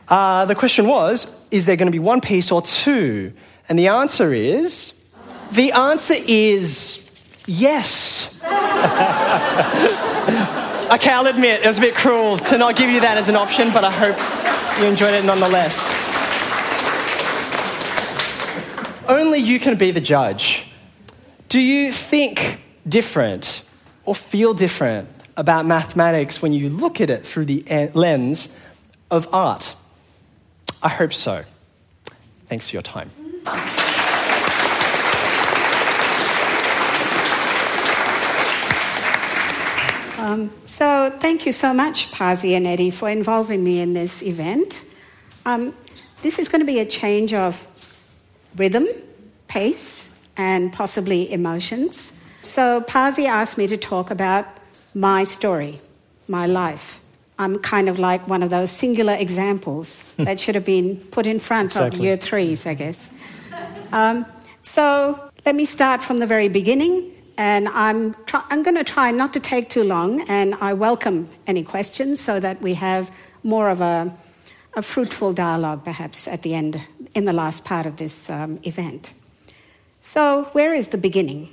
[0.08, 3.34] Uh, the question was Is there going to be one piece or two?
[3.68, 4.94] And the answer is
[5.52, 7.10] the answer is
[7.48, 8.40] yes.
[10.92, 13.36] okay, I'll admit it was a bit cruel to not give you that as an
[13.36, 14.18] option, but I hope
[14.80, 15.78] you enjoyed it nonetheless.
[19.08, 20.66] Only you can be the judge.
[21.50, 23.64] Do you think different
[24.06, 28.54] or feel different about mathematics when you look at it through the lens
[29.10, 29.76] of art?
[30.82, 31.44] I hope so.
[32.48, 33.10] Thanks for your time.
[40.18, 44.84] Um, so, thank you so much, Pasi and Eddie, for involving me in this event.
[45.44, 45.74] Um,
[46.22, 47.66] this is going to be a change of
[48.56, 48.86] rhythm,
[49.48, 52.24] pace, and possibly emotions.
[52.44, 54.46] So, Pasi asked me to talk about
[54.94, 55.82] my story,
[56.28, 57.00] my life.
[57.40, 61.40] I'm kind of like one of those singular examples that should have been put in
[61.40, 61.98] front exactly.
[61.98, 63.10] of year threes, I guess.
[63.92, 64.28] Um,
[64.62, 69.34] so let me start from the very beginning, and I'm, I'm going to try not
[69.34, 73.12] to take too long, and I welcome any questions so that we have
[73.44, 74.14] more of a,
[74.76, 76.82] a fruitful dialogue perhaps at the end,
[77.14, 79.14] in the last part of this um, event.
[80.00, 81.50] So, where is the beginning?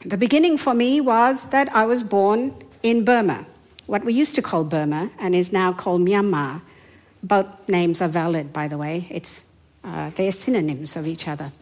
[0.00, 3.46] The beginning for me was that I was born in Burma,
[3.86, 6.62] what we used to call Burma and is now called Myanmar.
[7.22, 9.06] Both names are valid, by the way.
[9.10, 9.50] It's,
[9.82, 11.52] uh, they're synonyms of each other.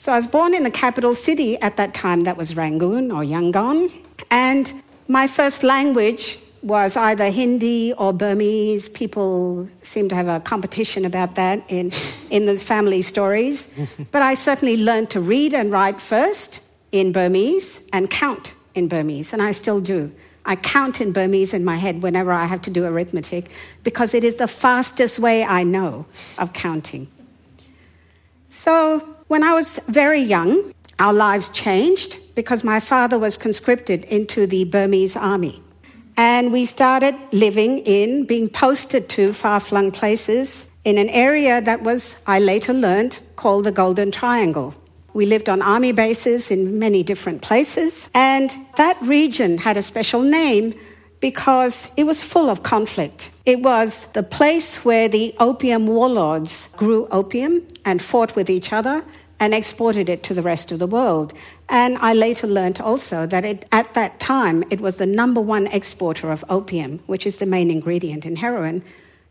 [0.00, 3.22] So I was born in the capital city at that time, that was Rangoon or
[3.22, 3.92] Yangon.
[4.30, 4.72] And
[5.08, 8.88] my first language was either Hindi or Burmese.
[8.88, 11.90] People seem to have a competition about that in,
[12.30, 13.78] in the family stories.
[14.10, 19.34] but I certainly learned to read and write first in Burmese and count in Burmese,
[19.34, 20.10] and I still do.
[20.46, 23.50] I count in Burmese in my head whenever I have to do arithmetic
[23.84, 26.06] because it is the fastest way I know
[26.38, 27.08] of counting.
[28.48, 34.44] So, when I was very young, our lives changed because my father was conscripted into
[34.44, 35.62] the Burmese army.
[36.16, 41.84] And we started living in, being posted to far flung places in an area that
[41.84, 44.74] was, I later learned, called the Golden Triangle.
[45.14, 50.22] We lived on army bases in many different places, and that region had a special
[50.22, 50.74] name
[51.20, 53.30] because it was full of conflict.
[53.46, 59.04] It was the place where the opium warlords grew opium and fought with each other
[59.40, 61.32] and exported it to the rest of the world.
[61.68, 65.66] And I later learnt also that it, at that time it was the number one
[65.68, 68.84] exporter of opium, which is the main ingredient in heroin,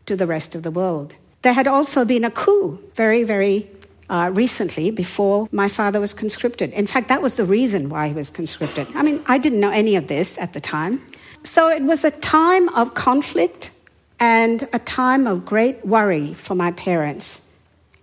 [0.06, 1.14] to the rest of the world.
[1.42, 3.70] There had also been a coup very, very
[4.10, 6.72] uh, recently before my father was conscripted.
[6.72, 8.88] In fact, that was the reason why he was conscripted.
[8.94, 11.00] I mean, I didn't know any of this at the time.
[11.44, 13.70] So it was a time of conflict
[14.18, 17.48] and a time of great worry for my parents.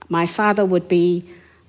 [0.10, 1.26] My father would be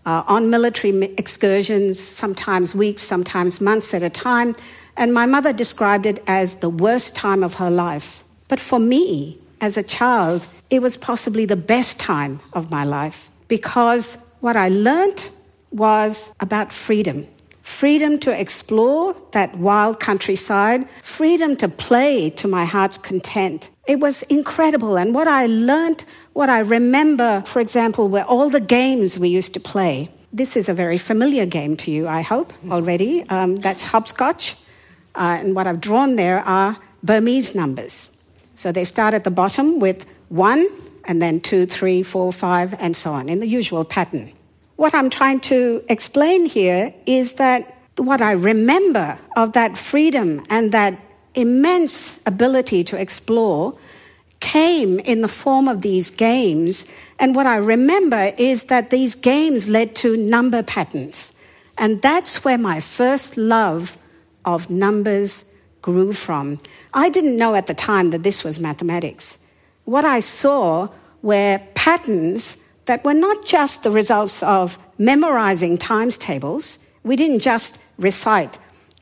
[0.09, 4.55] uh, on military excursions, sometimes weeks, sometimes months at a time,
[4.97, 8.25] and my mother described it as the worst time of her life.
[8.49, 13.31] But for me, as a child, it was possibly the best time of my life
[13.49, 15.29] because what I learned
[15.71, 17.27] was about freedom
[17.69, 23.69] freedom to explore that wild countryside, freedom to play to my heart's content.
[23.89, 24.99] It was incredible.
[24.99, 29.55] And what I learned, what I remember, for example, were all the games we used
[29.55, 30.11] to play.
[30.31, 33.27] This is a very familiar game to you, I hope, already.
[33.31, 34.57] Um, that's hopscotch.
[35.15, 38.15] Uh, and what I've drawn there are Burmese numbers.
[38.55, 40.69] So they start at the bottom with one,
[41.07, 44.33] and then two, three, four, five, and so on, in the usual pattern.
[44.77, 50.73] What I'm trying to explain here is that what I remember of that freedom and
[50.73, 51.01] that
[51.39, 53.79] immense ability to explore
[54.41, 56.87] came in the form of these games.
[57.19, 61.33] And what I remember is that these games led to number patterns.
[61.77, 63.97] And that's where my first love
[64.45, 66.59] of numbers grew from.
[66.93, 69.39] I didn't know at the time that this was mathematics.
[69.85, 70.89] What I saw
[71.23, 76.79] were patterns that were not just the results of memorizing times tables.
[77.05, 78.59] We didn't just recite.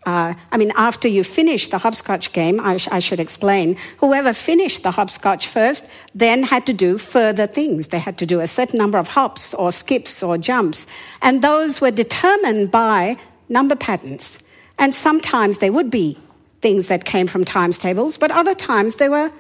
[0.07, 4.33] Uh, I mean, after you finish the hopscotch game, I, sh- I, should explain, whoever
[4.33, 7.89] finished the hopscotch first then had to do further things.
[7.89, 10.87] They had to do a certain number of hops or skips or jumps.
[11.21, 13.17] And those were determined by
[13.49, 14.39] number patterns.
[14.79, 16.19] And sometimes they would be
[16.61, 19.33] things that came from times tables, but other times they were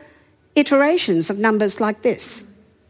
[0.56, 2.42] iterations of numbers like this.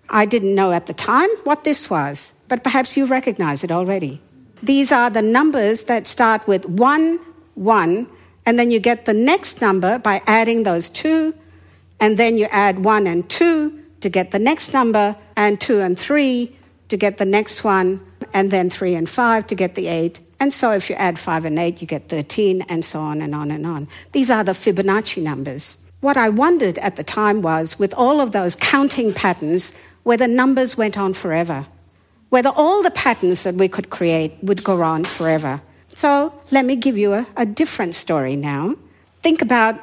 [0.09, 4.21] I didn't know at the time what this was, but perhaps you recognize it already.
[4.63, 7.19] These are the numbers that start with 1,
[7.57, 8.07] 1,
[8.47, 11.35] and then you get the next number by adding those two,
[11.99, 15.99] and then you add 1 and 2 to get the next number, and 2 and
[15.99, 16.57] 3
[16.89, 18.01] to get the next one,
[18.33, 21.47] and then 3 and 5 to get the 8, and so if you add 5
[21.47, 23.89] and 8, you get 13, and so on and on and on.
[24.13, 25.91] These are the Fibonacci numbers.
[26.01, 30.77] What I wondered at the time was, with all of those counting patterns, whether numbers
[30.77, 31.67] went on forever,
[32.29, 35.63] whether all the patterns that we could create would go on forever.
[35.97, 38.77] So let me give you a, a different story now.
[39.23, 39.77] Think about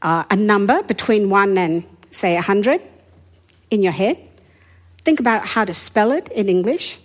[0.00, 2.80] uh, a number between 1 and, say, 100
[3.72, 4.16] in your head.
[5.04, 7.00] Think about how to spell it in English.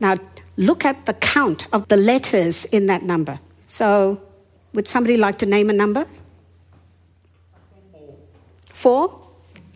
[0.00, 0.16] Now,
[0.56, 3.38] look at the count of the letters in that number.
[3.66, 4.20] So,
[4.74, 6.04] would somebody like to name a number?
[8.72, 9.20] Four?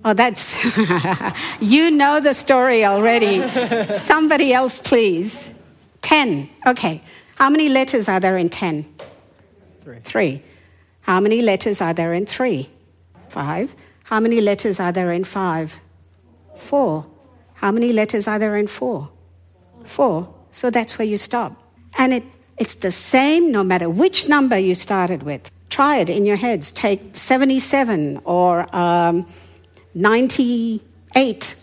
[0.04, 0.54] Oh, that's.
[1.60, 3.42] you know the story already.
[3.98, 5.50] Somebody else, please.
[6.02, 6.50] Ten.
[6.66, 7.00] Okay.
[7.36, 8.86] How many letters are there in ten?
[9.82, 9.98] Three.
[10.02, 10.42] Three.
[11.02, 12.70] How many letters are there in three?
[13.28, 13.74] Five.
[14.04, 15.80] How many letters are there in five?
[16.56, 17.06] Four.
[17.54, 19.10] How many letters are there in four?
[19.84, 20.32] Four.
[20.50, 21.52] So that's where you stop.
[21.98, 22.24] And it,
[22.58, 25.50] it's the same no matter which number you started with.
[25.68, 26.70] Try it in your heads.
[26.70, 29.26] Take 77 or um,
[29.94, 31.56] 98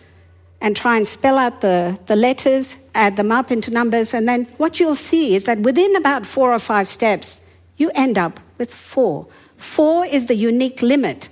[0.62, 4.44] and try and spell out the, the letters, add them up into numbers, and then
[4.56, 7.46] what you'll see is that within about four or five steps,
[7.76, 9.26] you end up with four.
[9.56, 11.28] Four is the unique limit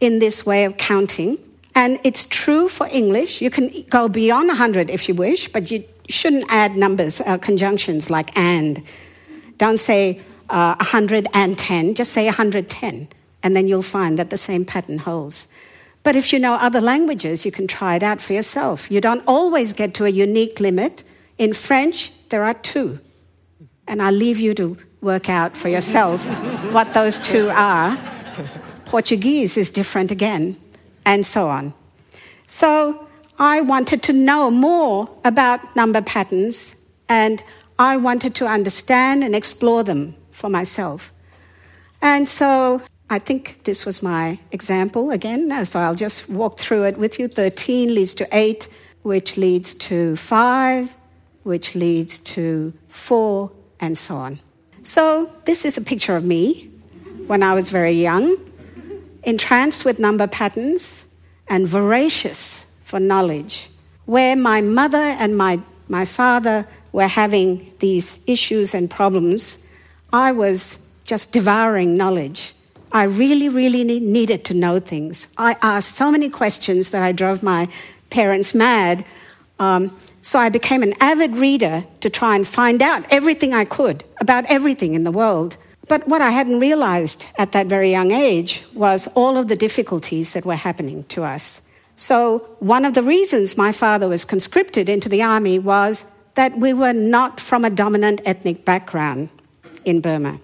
[0.00, 1.38] in this way of counting.
[1.76, 3.40] And it's true for English.
[3.40, 8.10] You can go beyond 100 if you wish, but you shouldn't add numbers, uh, conjunctions
[8.10, 8.82] like and.
[9.58, 13.08] Don't say uh, 110, just say 110,
[13.44, 15.46] and then you'll find that the same pattern holds.
[16.02, 18.90] But if you know other languages, you can try it out for yourself.
[18.90, 21.04] You don't always get to a unique limit.
[21.38, 22.98] In French, there are two.
[23.86, 26.26] And I'll leave you to work out for yourself
[26.72, 27.98] what those two are.
[28.86, 30.56] Portuguese is different again,
[31.06, 31.72] and so on.
[32.46, 36.76] So I wanted to know more about number patterns,
[37.08, 37.42] and
[37.78, 41.12] I wanted to understand and explore them for myself.
[42.00, 42.82] And so
[43.12, 47.18] I think this was my example again, uh, so I'll just walk through it with
[47.18, 47.28] you.
[47.28, 48.66] 13 leads to 8,
[49.02, 50.96] which leads to 5,
[51.42, 54.40] which leads to 4, and so on.
[54.82, 56.70] So, this is a picture of me
[57.26, 58.34] when I was very young,
[59.24, 61.14] entranced with number patterns
[61.48, 63.68] and voracious for knowledge,
[64.06, 69.66] where my mother and my, my father were having these issues and problems.
[70.14, 72.51] I was just devouring knowledge.
[72.92, 75.32] I really, really needed to know things.
[75.38, 77.68] I asked so many questions that I drove my
[78.10, 79.04] parents mad.
[79.58, 84.04] Um, so I became an avid reader to try and find out everything I could
[84.20, 85.56] about everything in the world.
[85.88, 90.32] But what I hadn't realized at that very young age was all of the difficulties
[90.34, 91.68] that were happening to us.
[91.96, 96.72] So, one of the reasons my father was conscripted into the army was that we
[96.72, 99.28] were not from a dominant ethnic background
[99.84, 100.40] in Burma.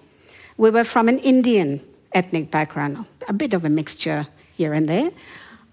[0.57, 1.81] We were from an Indian
[2.13, 5.11] ethnic background, a bit of a mixture here and there.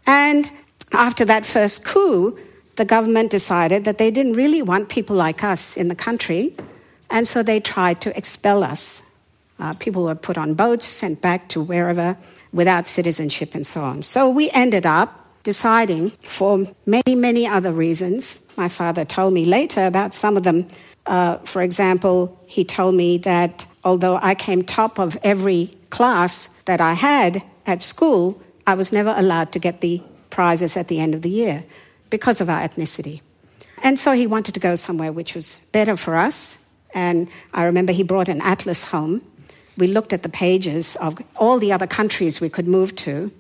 [0.07, 0.51] And
[0.93, 2.39] after that first coup,
[2.77, 6.55] the government decided that they didn't really want people like us in the country,
[7.11, 9.03] and so they tried to expel us.
[9.59, 12.17] Uh, people were put on boats, sent back to wherever
[12.53, 14.03] without citizenship and so on.
[14.03, 19.87] So we ended up deciding, for many, many other reasons, my father told me later
[19.87, 20.67] about some of them.
[21.07, 26.81] Uh, for example, he told me that although I came top of every class that
[26.81, 31.15] I had at school, I was never allowed to get the prizes at the end
[31.15, 31.63] of the year
[32.11, 33.21] because of our ethnicity.
[33.85, 36.67] And so he wanted to go somewhere which was better for us.
[36.93, 39.23] And I remember he brought an atlas home.
[39.79, 43.31] We looked at the pages of all the other countries we could move to.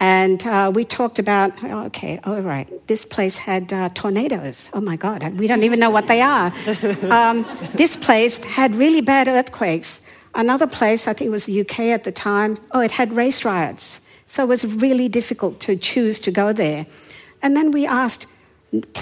[0.00, 4.70] And uh, we talked about, okay, all right, this place had uh, tornadoes.
[4.74, 6.52] Oh my God, we don't even know what they are.
[7.04, 10.02] Um, this place had really bad earthquakes.
[10.34, 13.44] Another place, I think it was the UK at the time, oh, it had race
[13.44, 14.00] riots.
[14.26, 16.86] So it was really difficult to choose to go there.
[17.42, 18.26] And then we asked,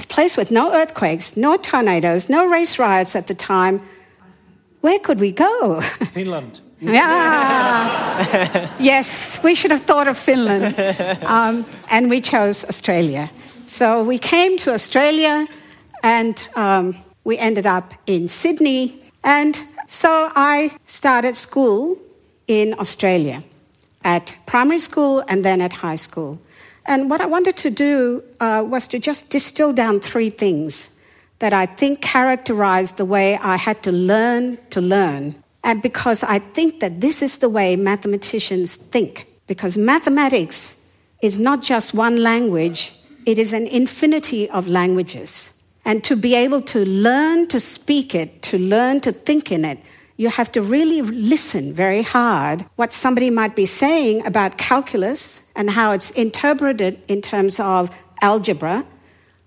[0.08, 3.80] place with no earthquakes, no tornadoes, no race riots at the time,
[4.80, 5.80] where could we go?
[6.12, 6.60] Finland.
[6.82, 8.68] Yeah.
[8.78, 10.74] yes, we should have thought of Finland.
[11.24, 13.30] Um, and we chose Australia.
[13.66, 15.46] So we came to Australia
[16.02, 19.02] and um, we ended up in Sydney.
[19.22, 21.96] And so I started school
[22.48, 23.42] in Australia
[24.04, 26.38] at primary school and then at high school.
[26.84, 30.98] And what I wanted to do uh, was to just distill down three things
[31.38, 35.41] that I think characterized the way I had to learn to learn.
[35.64, 39.26] And because I think that this is the way mathematicians think.
[39.46, 40.84] Because mathematics
[41.22, 42.94] is not just one language,
[43.26, 45.62] it is an infinity of languages.
[45.84, 49.78] And to be able to learn to speak it, to learn to think in it,
[50.16, 55.70] you have to really listen very hard what somebody might be saying about calculus and
[55.70, 57.90] how it's interpreted in terms of
[58.20, 58.84] algebra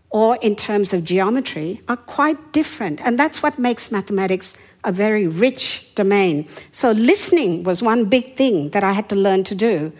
[0.09, 2.99] or in terms of geometry are quite different.
[3.01, 6.47] And that's what makes mathematics a very rich domain.
[6.71, 9.91] So, listening was one big thing that I had to learn to do,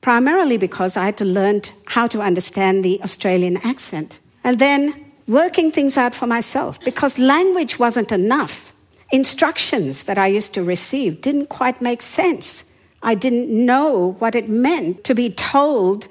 [0.00, 4.18] primarily because I had to learn how to understand the Australian accent.
[4.42, 8.72] And then working things out for myself, because language wasn't enough
[9.10, 12.72] instructions that I used to receive didn't quite make sense.
[13.02, 16.08] I didn't know what it meant to be told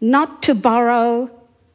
[0.00, 1.30] not to borrow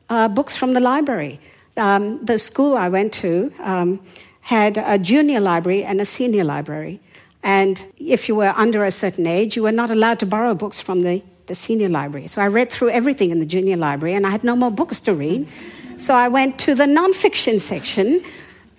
[0.10, 1.40] uh, books from the library.
[1.76, 4.00] Um, the school I went to um,
[4.44, 7.00] had a junior library and a senior library.
[7.44, 10.80] And if you were under a certain age, you were not allowed to borrow books
[10.80, 12.28] from the, the senior library.
[12.28, 15.00] So I read through everything in the junior library and I had no more books
[15.02, 15.48] to read.
[15.98, 18.22] So I went to the nonfiction section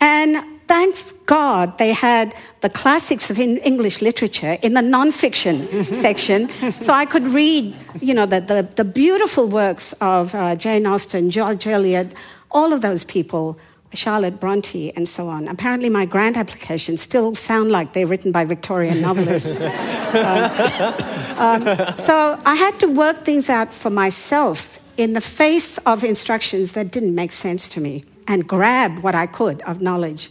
[0.01, 0.97] and thank
[1.27, 7.27] God they had the classics of English literature in the nonfiction section, so I could
[7.29, 12.15] read, you know, the, the, the beautiful works of uh, Jane Austen, George Eliot,
[12.51, 13.59] all of those people,
[13.97, 15.49] Charlotte Bronte, and so on.
[15.49, 19.57] Apparently, my grant applications still sound like they're written by Victorian novelists.
[19.57, 20.95] uh,
[21.39, 26.73] um, so I had to work things out for myself in the face of instructions
[26.73, 30.31] that didn't make sense to me and grab what I could of knowledge.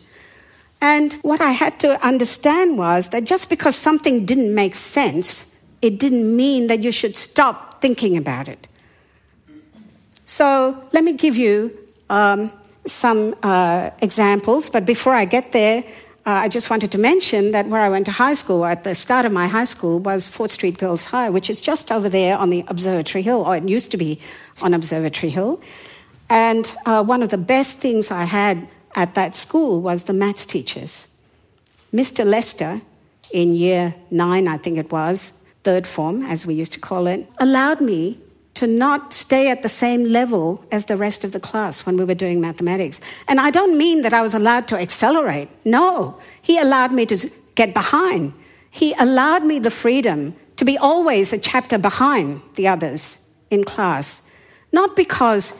[0.81, 5.97] And what I had to understand was that just because something didn't make sense, it
[5.99, 8.67] didn't mean that you should stop thinking about it.
[10.25, 11.77] So let me give you
[12.09, 12.51] um,
[12.85, 15.83] some uh, examples, but before I get there,
[16.25, 18.95] uh, I just wanted to mention that where I went to high school, at the
[18.95, 22.37] start of my high school, was Fort Street Girls High, which is just over there
[22.37, 24.19] on the Observatory Hill, or it used to be
[24.61, 25.61] on Observatory Hill.
[26.29, 30.45] And uh, one of the best things I had at that school was the maths
[30.45, 31.13] teachers.
[31.93, 32.25] Mr.
[32.25, 32.81] Lester,
[33.31, 37.27] in year nine, I think it was, third form, as we used to call it,
[37.37, 38.19] allowed me
[38.55, 42.03] to not stay at the same level as the rest of the class when we
[42.03, 43.01] were doing mathematics.
[43.27, 45.49] And I don't mean that I was allowed to accelerate.
[45.65, 48.33] No, he allowed me to get behind.
[48.69, 54.21] He allowed me the freedom to be always a chapter behind the others in class.
[54.71, 55.59] Not because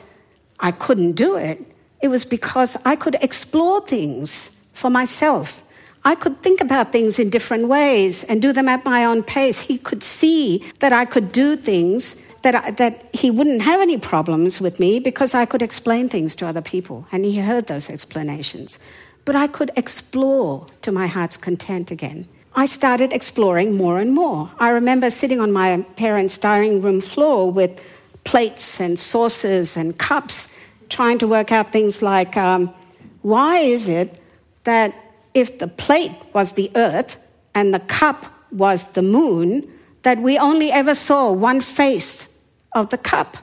[0.60, 1.60] I couldn't do it,
[2.00, 5.64] it was because I could explore things for myself.
[6.04, 9.62] I could think about things in different ways and do them at my own pace.
[9.62, 13.98] He could see that I could do things that, I, that he wouldn't have any
[13.98, 17.06] problems with me because I could explain things to other people.
[17.10, 18.78] And he heard those explanations.
[19.24, 22.28] But I could explore to my heart's content again.
[22.54, 24.50] I started exploring more and more.
[24.60, 27.82] I remember sitting on my parents' dining room floor with
[28.24, 30.54] plates and saucers and cups,
[30.88, 32.72] trying to work out things like um,
[33.22, 34.20] why is it
[34.64, 34.94] that
[35.32, 37.16] if the plate was the earth
[37.54, 39.68] and the cup was the moon,
[40.02, 42.33] that we only ever saw one face
[42.74, 43.36] of the cup?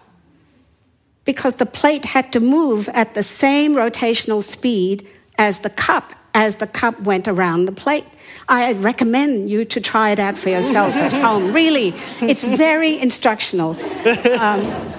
[1.23, 5.07] Because the plate had to move at the same rotational speed
[5.37, 8.05] as the cup as the cup went around the plate.
[8.47, 11.51] I recommend you to try it out for yourself at home.
[11.51, 13.71] Really, it's very instructional.
[14.39, 14.93] Um,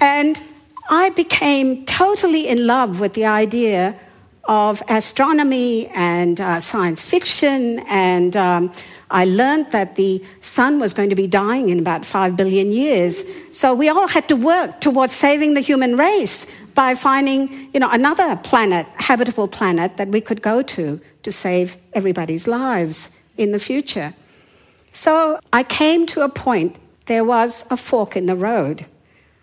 [0.00, 0.40] and
[0.88, 3.96] I became totally in love with the idea
[4.44, 8.72] of astronomy and uh, science fiction, and um,
[9.10, 13.22] I learned that the sun was going to be dying in about five billion years.
[13.50, 17.90] So we all had to work towards saving the human race by finding, you know,
[17.90, 23.60] another planet, habitable planet that we could go to to save everybody's lives in the
[23.60, 24.14] future.
[24.90, 26.76] So I came to a point.
[27.06, 28.86] There was a fork in the road.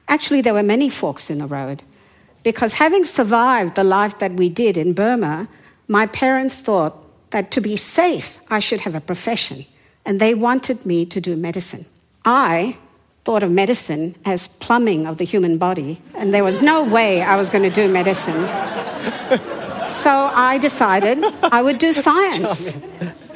[0.08, 1.84] Actually, there were many forks in the road.
[2.44, 5.48] Because having survived the life that we did in Burma,
[5.88, 7.03] my parents thought
[7.34, 9.66] that to be safe, I should have a profession,
[10.06, 11.86] and they wanted me to do medicine.
[12.24, 12.78] I
[13.26, 17.36] thought of medicine as plumbing of the human body, and there was no way I
[17.36, 18.46] was going to do medicine.
[19.88, 22.78] so I decided I would do science.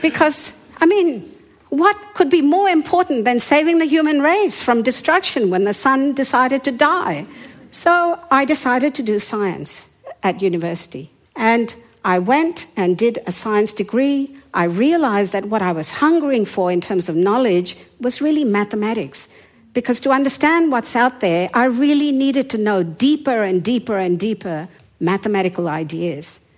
[0.02, 1.30] Because, I mean,
[1.70, 6.14] what could be more important than saving the human race from destruction when the sun
[6.14, 7.26] decided to die?
[7.70, 9.90] So I decided to do science
[10.24, 11.12] at university.
[11.36, 14.36] And I went and did a science degree.
[14.54, 19.28] I realized that what I was hungering for in terms of knowledge was really mathematics.
[19.74, 24.20] Because to understand what's out there, I really needed to know deeper and deeper and
[24.20, 24.68] deeper
[25.00, 26.50] mathematical ideas.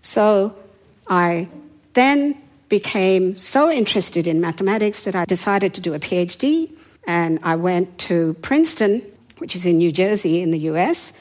[0.00, 0.54] So
[1.08, 1.48] I
[1.94, 2.36] then
[2.68, 6.70] became so interested in mathematics that I decided to do a PhD.
[7.06, 9.02] And I went to Princeton
[9.38, 11.12] which is in New Jersey in the US,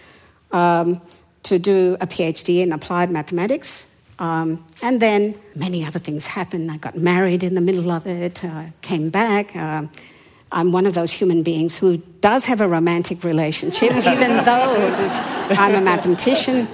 [0.51, 1.01] um,
[1.47, 3.93] to do a PhD in applied mathematics.
[4.19, 6.71] Um, and then many other things happened.
[6.71, 9.55] I got married in the middle of it, uh, came back.
[9.55, 9.87] Uh,
[10.51, 14.75] I'm one of those human beings who does have a romantic relationship, even though
[15.51, 16.67] I'm a mathematician.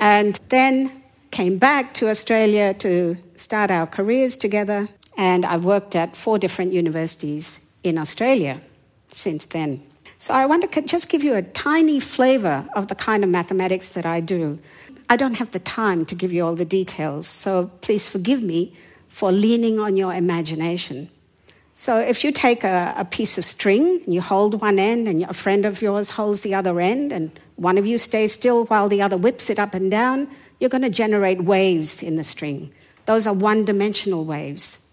[0.00, 0.90] And then
[1.30, 4.88] came back to Australia to start our careers together.
[5.16, 8.60] And I've worked at four different universities in Australia
[9.08, 9.82] since then.
[10.24, 13.90] So I want to just give you a tiny flavor of the kind of mathematics
[13.90, 14.58] that I do.
[15.10, 18.72] I don't have the time to give you all the details, so please forgive me
[19.08, 21.10] for leaning on your imagination.
[21.74, 25.24] So if you take a, a piece of string and you hold one end and
[25.24, 28.88] a friend of yours holds the other end and one of you stays still while
[28.88, 30.26] the other whips it up and down,
[30.58, 32.72] you're going to generate waves in the string.
[33.04, 34.88] Those are one dimensional waves.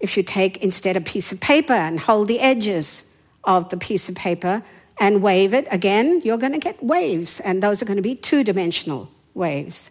[0.00, 3.06] If you take instead a piece of paper and hold the edges,
[3.44, 4.62] of the piece of paper
[4.98, 8.14] and wave it again, you're going to get waves, and those are going to be
[8.14, 9.90] two dimensional waves.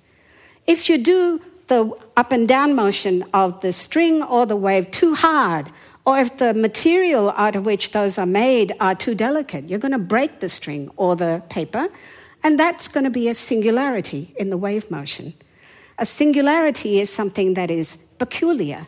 [0.67, 5.15] If you do the up and down motion of the string or the wave too
[5.15, 5.71] hard,
[6.05, 9.91] or if the material out of which those are made are too delicate, you're going
[9.91, 11.87] to break the string or the paper,
[12.43, 15.33] and that's going to be a singularity in the wave motion.
[15.97, 18.87] A singularity is something that is peculiar,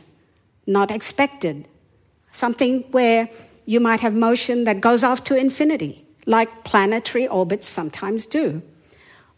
[0.65, 1.67] not expected,
[2.31, 3.29] something where
[3.71, 8.61] you might have motion that goes off to infinity, like planetary orbits sometimes do.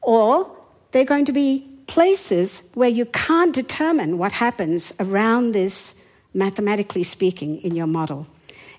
[0.01, 0.51] Or
[0.89, 6.03] they're going to be places where you can't determine what happens around this,
[6.33, 8.25] mathematically speaking, in your model.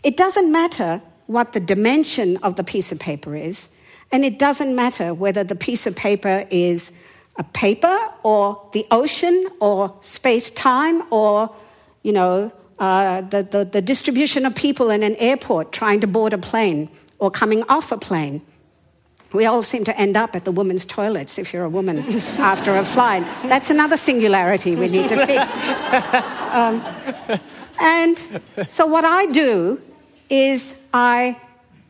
[0.02, 3.68] It doesn't matter what the dimension of the piece of paper is,
[4.10, 6.98] and it doesn't matter whether the piece of paper is
[7.36, 11.54] a paper or the ocean or space time or,
[12.02, 12.52] you know,
[12.84, 16.88] uh, the, the, the distribution of people in an airport trying to board a plane
[17.18, 18.42] or coming off a plane.
[19.32, 21.98] We all seem to end up at the women's toilets if you're a woman
[22.38, 23.24] after a flight.
[23.44, 25.60] That's another singularity we need to fix.
[26.54, 26.84] Um,
[27.80, 28.16] and
[28.68, 29.82] so, what I do
[30.30, 31.36] is I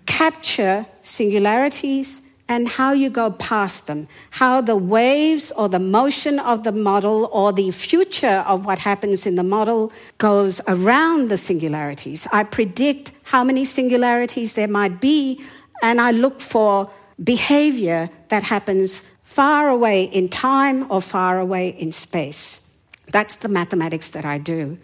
[0.06, 6.62] capture singularities and how you go past them, how the waves or the motion of
[6.62, 12.26] the model or the future of what happens in the model goes around the singularities.
[12.32, 15.42] I predict how many singularities there might be,
[15.82, 16.90] and I look for
[17.22, 22.70] behavior that happens far away in time or far away in space.
[23.10, 24.78] That's the mathematics that I do.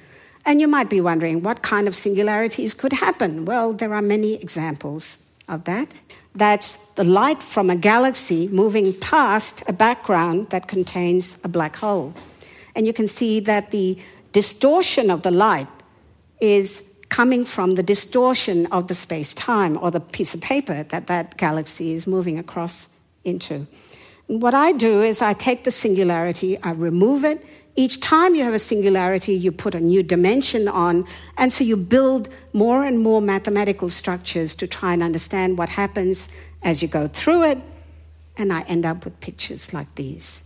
[0.46, 3.44] And you might be wondering what kind of singularities could happen.
[3.44, 5.92] Well, there are many examples of that.
[6.34, 12.14] That's the light from a galaxy moving past a background that contains a black hole.
[12.74, 13.98] And you can see that the
[14.32, 15.68] distortion of the light
[16.40, 21.08] is coming from the distortion of the space time or the piece of paper that
[21.08, 23.66] that galaxy is moving across into.
[24.30, 28.54] What I do is I take the singularity, I remove it, each time you have
[28.54, 31.04] a singularity, you put a new dimension on,
[31.36, 36.28] and so you build more and more mathematical structures to try and understand what happens
[36.62, 37.58] as you go through it.
[38.36, 40.44] And I end up with pictures like these.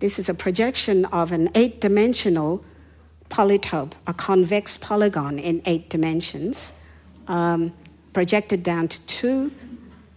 [0.00, 2.64] This is a projection of an eight dimensional
[3.28, 6.72] polytope, a convex polygon in eight dimensions,
[7.28, 7.72] um,
[8.12, 9.52] projected down to two,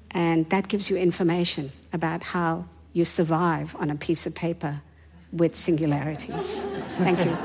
[0.09, 4.82] and that gives you information about how you survive on a piece of paper
[5.32, 6.64] with singularities.
[6.98, 7.38] Thank you.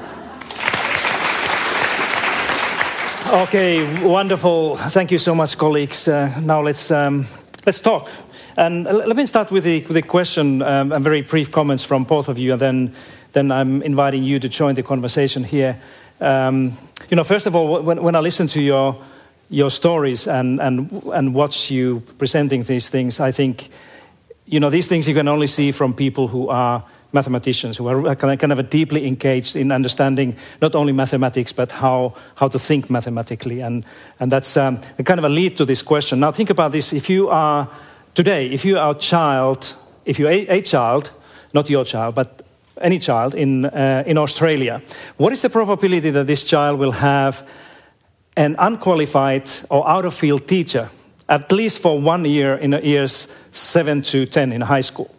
[3.42, 4.76] Okay, wonderful.
[4.76, 6.08] Thank you so much, colleagues.
[6.08, 7.26] Uh, now let's um,
[7.66, 8.08] let's talk.
[8.56, 12.04] And let me start with the, with the question um, and very brief comments from
[12.04, 12.94] both of you, and then
[13.32, 15.78] then I'm inviting you to join the conversation here.
[16.20, 16.72] Um,
[17.10, 18.96] you know, first of all, when, when I listen to your
[19.50, 23.68] your stories and and and watch you presenting these things, I think,
[24.48, 28.14] you know, these things you can only see from people who are mathematicians who are
[28.14, 33.60] kind of deeply engaged in understanding not only mathematics but how, how to think mathematically.
[33.60, 33.84] And,
[34.20, 36.20] and that's um, kind of a lead to this question.
[36.20, 36.92] Now, think about this.
[36.92, 37.68] If you are
[38.14, 39.74] today, if you are a child,
[40.04, 41.10] if you're a, a child,
[41.54, 42.42] not your child, but
[42.80, 44.82] any child in, uh, in Australia,
[45.16, 47.48] what is the probability that this child will have
[48.36, 50.90] an unqualified or out of field teacher,
[51.28, 55.14] at least for one year in the years 7 to 10 in high school?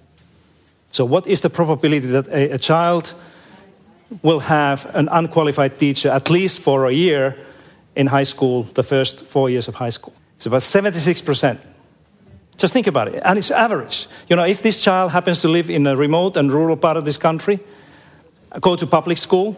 [0.91, 3.13] So, what is the probability that a, a child
[4.23, 7.35] will have an unqualified teacher at least for a year
[7.95, 10.13] in high school, the first four years of high school?
[10.35, 11.57] It's about 76%.
[12.57, 13.21] Just think about it.
[13.23, 14.07] And it's average.
[14.27, 17.05] You know, if this child happens to live in a remote and rural part of
[17.05, 17.59] this country,
[18.59, 19.55] go to public school,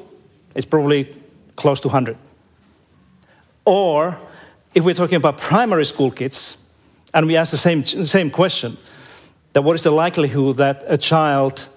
[0.54, 1.16] it's probably
[1.56, 2.18] close to 100.
[3.66, 4.20] Or
[4.74, 6.58] if we're talking about primary school kids,
[7.14, 8.78] and we ask the same, same question,
[9.54, 11.68] that what is the likelihood that a child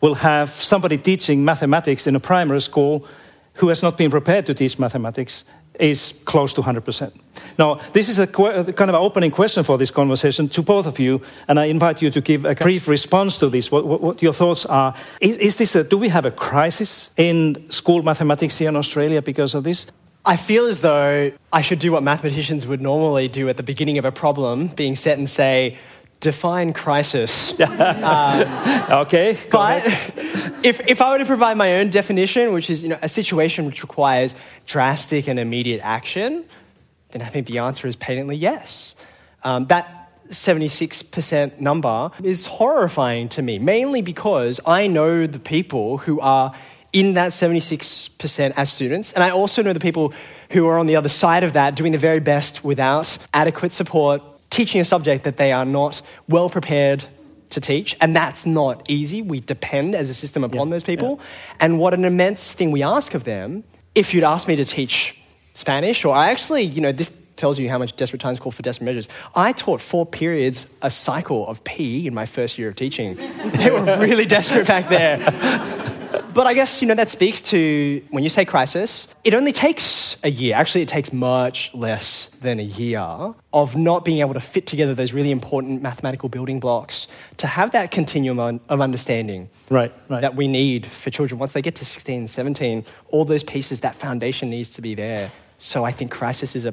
[0.00, 3.06] will have somebody teaching mathematics in a primary school
[3.54, 5.44] who has not been prepared to teach mathematics
[5.80, 7.12] is close to 100%.
[7.58, 10.98] Now, this is a kind of an opening question for this conversation to both of
[10.98, 14.22] you, and I invite you to give a brief response to this, what, what, what
[14.22, 14.94] your thoughts are.
[15.20, 19.22] Is, is this a, do we have a crisis in school mathematics here in Australia
[19.22, 19.86] because of this?
[20.24, 23.98] I feel as though I should do what mathematicians would normally do at the beginning
[23.98, 25.78] of a problem, being set and say,
[26.20, 27.58] define crisis.
[27.60, 29.38] um, okay.
[29.50, 29.86] But
[30.62, 33.66] if, if I were to provide my own definition, which is you know, a situation
[33.66, 34.34] which requires
[34.66, 36.44] drastic and immediate action,
[37.10, 38.94] then I think the answer is patently yes.
[39.44, 46.20] Um, that 76% number is horrifying to me, mainly because I know the people who
[46.20, 46.52] are
[46.92, 50.12] in that 76% as students, and I also know the people
[50.50, 54.22] who are on the other side of that doing the very best without adequate support
[54.50, 57.04] teaching a subject that they are not well prepared
[57.50, 59.22] to teach, and that's not easy.
[59.22, 61.18] We depend as a system upon yeah, those people.
[61.18, 61.56] Yeah.
[61.60, 63.64] And what an immense thing we ask of them.
[63.94, 65.18] If you'd asked me to teach
[65.54, 68.62] Spanish, or I actually, you know, this tells you how much desperate times call for
[68.62, 69.08] desperate measures.
[69.34, 73.16] I taught four periods a cycle of P in my first year of teaching.
[73.54, 75.18] they were really desperate back there.
[76.38, 80.16] But I guess, you know, that speaks to when you say crisis, it only takes
[80.22, 80.54] a year.
[80.54, 83.00] Actually, it takes much less than a year
[83.52, 87.08] of not being able to fit together those really important mathematical building blocks
[87.38, 90.20] to have that continuum of understanding right, right.
[90.20, 91.38] that we need for children.
[91.38, 95.30] Once they get to 16, 17, all those pieces, that foundation needs to be there.
[95.58, 96.72] So I think crisis is a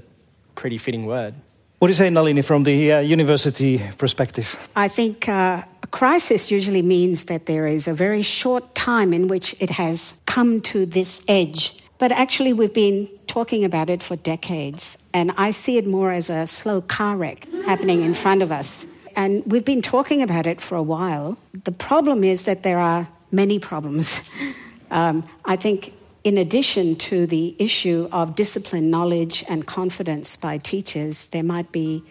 [0.55, 1.33] pretty fitting word.
[1.79, 4.69] What do you say, Nalini, from the uh, university perspective?
[4.75, 9.27] I think uh, a crisis usually means that there is a very short time in
[9.27, 11.77] which it has come to this edge.
[11.97, 16.29] But actually, we've been talking about it for decades, and I see it more as
[16.29, 18.85] a slow car wreck happening in front of us.
[19.15, 21.37] And we've been talking about it for a while.
[21.65, 24.21] The problem is that there are many problems.
[24.91, 25.93] um, I think
[26.25, 32.03] in addition to the issue of discipline, knowledge, and confidence by teachers, there might be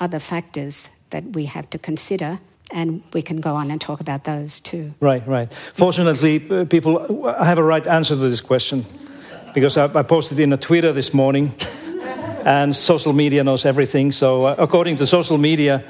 [0.00, 2.40] other factors that we have to consider,
[2.72, 4.92] and we can go on and talk about those too.
[4.98, 5.52] Right, right.
[5.54, 8.84] Fortunately, people, I have a right answer to this question
[9.54, 11.52] because I, I posted in a Twitter this morning,
[12.44, 14.10] and social media knows everything.
[14.10, 15.84] So, uh, according to social media,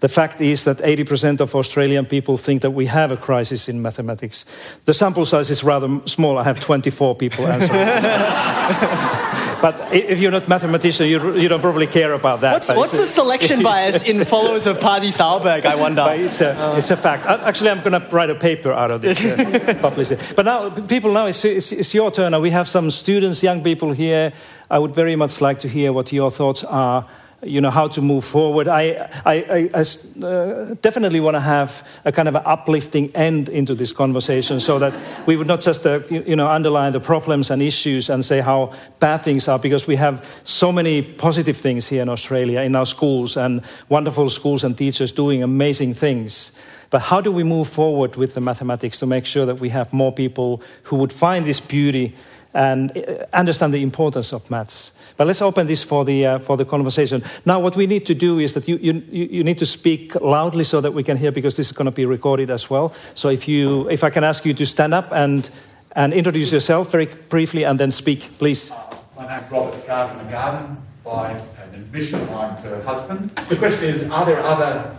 [0.00, 3.82] the fact is that 80% of Australian people think that we have a crisis in
[3.82, 4.44] mathematics.
[4.84, 6.38] The sample size is rather small.
[6.38, 7.70] I have 24 people answering.
[9.60, 12.52] but if you're not a mathematician, you, you don't probably care about that.
[12.52, 16.04] What's, what's the selection bias in followers of Pasi Sahlberg, I wonder?
[16.04, 16.76] But it's a, uh.
[16.76, 17.26] it's a fact.
[17.26, 20.22] Actually, I'm going to write a paper out of this uh, publicity.
[20.36, 22.30] But now, people, now it's, it's, it's your turn.
[22.30, 24.32] Now we have some students, young people here.
[24.70, 27.08] I would very much like to hear what your thoughts are
[27.42, 28.66] you know, how to move forward.
[28.66, 33.74] I, I, I uh, definitely want to have a kind of an uplifting end into
[33.74, 34.92] this conversation so that
[35.26, 38.72] we would not just, uh, you know, underline the problems and issues and say how
[38.98, 42.86] bad things are because we have so many positive things here in Australia in our
[42.86, 46.52] schools and wonderful schools and teachers doing amazing things.
[46.90, 49.92] But how do we move forward with the mathematics to make sure that we have
[49.92, 52.14] more people who would find this beauty
[52.54, 54.92] and uh, understand the importance of maths?
[55.18, 57.24] But let's open this for the, uh, for the conversation.
[57.44, 60.62] Now, what we need to do is that you, you, you need to speak loudly
[60.62, 62.94] so that we can hear because this is going to be recorded as well.
[63.14, 65.50] So if, you, if I can ask you to stand up and,
[65.96, 68.70] and introduce yourself very briefly and then speak, please.
[68.70, 73.30] Uh, my name's Robert Gardner Garden by an admission line to husband.
[73.48, 74.96] The question is, are there other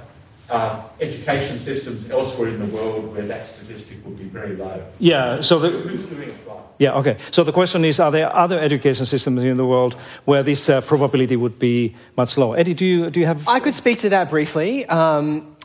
[0.50, 4.84] uh, education systems elsewhere in the world where that statistic would be very low?
[5.00, 6.59] Yeah, so the, who's doing it right?
[6.80, 7.18] Yeah, okay.
[7.32, 10.80] So the question is Are there other education systems in the world where this uh,
[10.82, 12.58] probability would be much lower?
[12.58, 13.48] Eddie, do you, do you have.
[13.48, 14.86] I could speak to that briefly.
[14.86, 15.56] Um,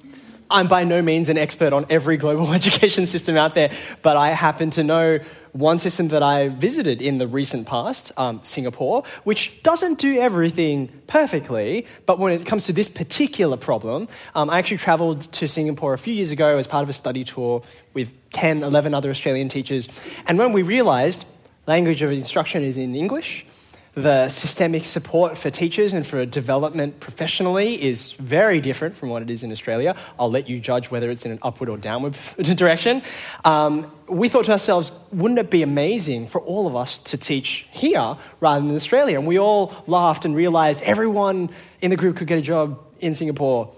[0.51, 3.71] I'm by no means an expert on every global education system out there,
[4.03, 5.19] but I happen to know
[5.53, 10.89] one system that I visited in the recent past, um, Singapore, which doesn't do everything
[11.07, 15.95] perfectly, but when it comes to this particular problem, um, I actually traveled to Singapore
[15.95, 17.63] a few years ago as part of a study tour
[17.95, 19.89] with 10, 11 other Australian teachers.
[20.27, 21.25] And when we realized
[21.69, 23.47] language of instruction is in English,
[23.95, 29.31] the systemic support for teachers and for development professionally is very different from what it
[29.31, 29.95] is in Australia.
[30.19, 33.03] I'll let you judge whether it's in an upward or downward direction.
[33.45, 37.67] Um, we thought to ourselves, wouldn't it be amazing for all of us to teach
[37.71, 39.19] here rather than in Australia?
[39.19, 43.15] And we all laughed and realized everyone in the group could get a job in
[43.15, 43.73] Singapore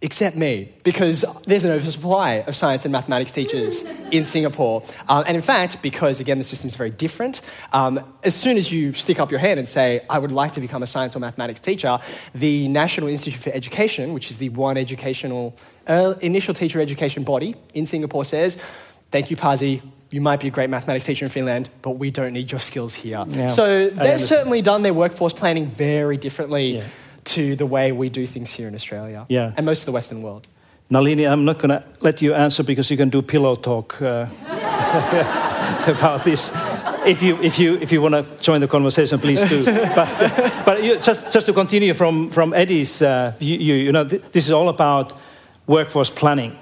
[0.00, 4.82] except me, because there's an oversupply of science and mathematics teachers in Singapore.
[5.08, 7.40] Um, and in fact, because again, the system is very different,
[7.72, 10.60] um, as soon as you stick up your hand and say, I would like to
[10.60, 11.98] become a science or mathematics teacher,
[12.34, 17.56] the National Institute for Education, which is the one educational, uh, initial teacher education body
[17.74, 18.58] in Singapore, says,
[19.10, 19.82] Thank you, Pasi.
[20.10, 22.94] You might be a great mathematics teacher in Finland, but we don't need your skills
[22.94, 23.24] here.
[23.28, 26.76] Yeah, so they've certainly done their workforce planning very differently.
[26.76, 26.84] Yeah
[27.28, 29.52] to the way we do things here in Australia yeah.
[29.56, 30.46] and most of the Western world.
[30.90, 34.26] Nalini, I'm not going to let you answer because you can do pillow talk uh,
[35.86, 36.50] about this.
[37.04, 39.62] If you, if you, if you want to join the conversation, please do.
[39.94, 44.08] but uh, but you, just, just to continue from, from Eddie's uh, you, you know,
[44.08, 45.12] th- this is all about
[45.66, 46.56] workforce planning.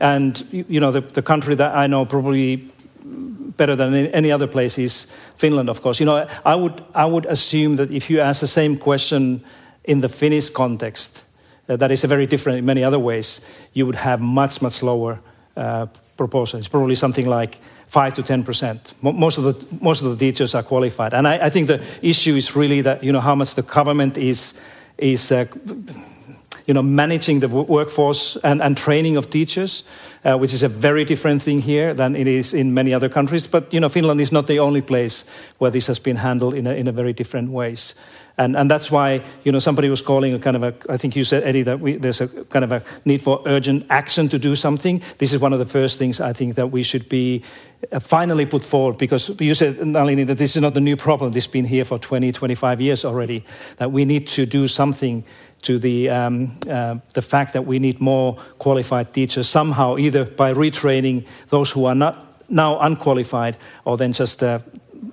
[0.00, 2.70] And, you know, the, the country that I know probably
[3.56, 5.06] better than any other place is
[5.36, 5.98] Finland, of course.
[6.00, 9.42] You know, I would, I would assume that if you ask the same question
[9.84, 11.24] in the Finnish context,
[11.68, 13.40] uh, that is very different in many other ways,
[13.72, 15.20] you would have much, much lower
[15.56, 15.86] uh.
[16.24, 17.58] It's probably something like
[17.88, 18.94] 5 to 10 percent.
[19.02, 21.12] Most of, the, most of the teachers are qualified.
[21.14, 24.16] And I, I, think the issue is really that, you know, how much the government
[24.16, 24.60] is,
[24.98, 25.46] is uh,
[26.66, 29.82] you know, managing the workforce and, and training of teachers,
[30.24, 33.48] uh, which is a very different thing here than it is in many other countries.
[33.48, 35.24] But, you know, Finland is not the only place
[35.58, 37.94] where this has been handled in a, in a very different ways.
[38.38, 41.16] And, and that's why, you know, somebody was calling a kind of a, I think
[41.16, 44.38] you said, Eddie, that we, there's a kind of a need for urgent action to
[44.38, 45.02] do something.
[45.18, 47.42] This is one of the first things I think that we should be
[47.90, 51.32] uh, finally put forward because you said, Nalini, that this is not a new problem.
[51.32, 53.44] This has been here for 20, 25 years already,
[53.76, 55.24] that we need to do something
[55.62, 60.52] to the, um, uh, the fact that we need more qualified teachers somehow, either by
[60.52, 64.58] retraining those who are not now unqualified or then just uh,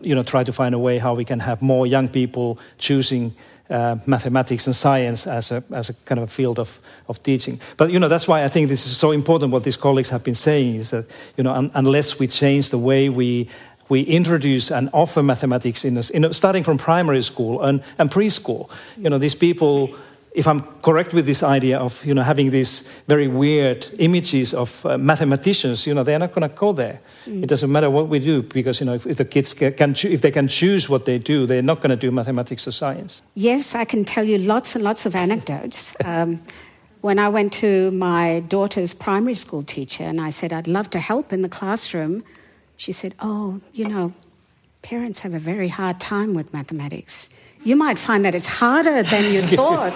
[0.02, 3.34] you know, try to find a way how we can have more young people choosing
[3.70, 7.60] uh, mathematics and science as a, as a kind of a field of, of teaching.
[7.78, 10.24] But, you know, that's why I think this is so important what these colleagues have
[10.24, 11.06] been saying is that,
[11.38, 13.48] you know, un unless we change the way we,
[13.88, 18.10] we introduce and offer mathematics in, a, in a, starting from primary school and, and
[18.10, 19.96] preschool, you know, these people
[20.32, 24.86] if I'm correct with this idea of you know having these very weird images of
[24.86, 26.99] uh, mathematicians, you know they're not going to go there.
[27.25, 27.43] Mm.
[27.43, 30.21] It doesn't matter what we do because you know if, if the kids can if
[30.21, 33.21] they can choose what they do, they're not going to do mathematics or science.
[33.36, 35.95] Yes, I can tell you lots and lots of anecdotes.
[36.09, 36.41] Um,
[37.01, 40.99] when I went to my daughter's primary school teacher and I said I'd love to
[40.99, 42.23] help in the classroom,
[42.77, 44.13] she said, "Oh, you know,
[44.82, 47.30] parents have a very hard time with mathematics."
[47.64, 49.95] You might find that it's harder than you thought.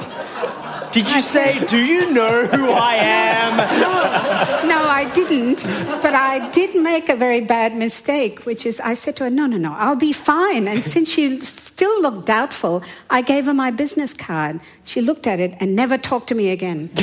[0.93, 3.57] Did you say, Do you know who I am?
[3.57, 5.63] No, no, I didn't.
[6.03, 9.47] But I did make a very bad mistake, which is I said to her, No,
[9.47, 10.67] no, no, I'll be fine.
[10.67, 14.61] And since she still looked doubtful, I gave her my business card.
[14.83, 16.91] She looked at it and never talked to me again.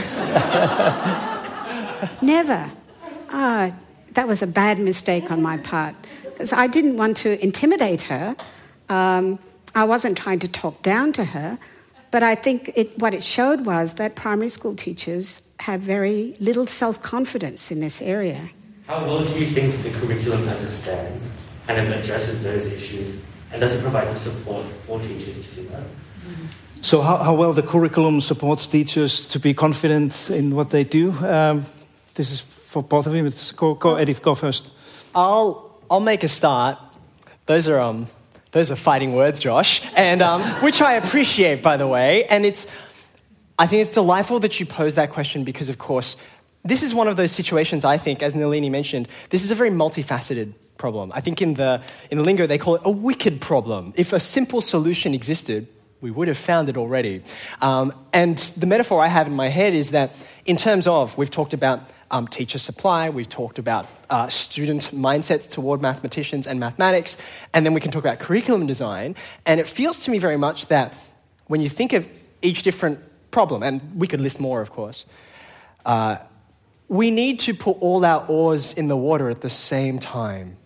[2.23, 2.71] never.
[3.31, 3.73] Ah,
[4.13, 5.97] that was a bad mistake on my part.
[6.23, 8.37] Because I didn't want to intimidate her.
[8.89, 9.41] Um,
[9.75, 11.59] I wasn't trying to talk down to her,
[12.11, 16.67] but I think it, what it showed was that primary school teachers have very little
[16.67, 18.51] self confidence in this area.
[18.87, 23.25] How well do you think the curriculum as it stands and it addresses those issues
[23.53, 25.85] and does it provide the support for teachers to do that?
[26.81, 31.13] So, how, how well the curriculum supports teachers to be confident in what they do?
[31.13, 31.67] Um,
[32.15, 33.31] this is for both of you.
[33.57, 34.71] Go, go Eddie, go first.
[35.15, 36.79] I'll, I'll make a start.
[37.47, 38.07] Those are um,
[38.53, 42.25] those are fighting words, Josh, and um, which I appreciate, by the way.
[42.25, 42.67] And it's,
[43.59, 46.17] I think it's delightful that you pose that question because, of course,
[46.65, 47.85] this is one of those situations.
[47.85, 51.13] I think, as Nalini mentioned, this is a very multifaceted problem.
[51.15, 53.93] I think in the in the lingo they call it a wicked problem.
[53.97, 55.69] If a simple solution existed,
[56.01, 57.23] we would have found it already.
[57.61, 61.31] Um, and the metaphor I have in my head is that, in terms of, we've
[61.31, 61.81] talked about
[62.11, 67.17] um, teacher supply, we've talked about uh, student mindsets toward mathematicians and mathematics,
[67.55, 69.15] and then we can talk about curriculum design.
[69.47, 70.95] And it feels to me very much that
[71.47, 72.09] when you think of
[72.43, 72.99] each different
[73.31, 75.05] problem, and we could list more, of course,
[75.87, 76.17] uh,
[76.89, 80.57] we need to put all our oars in the water at the same time.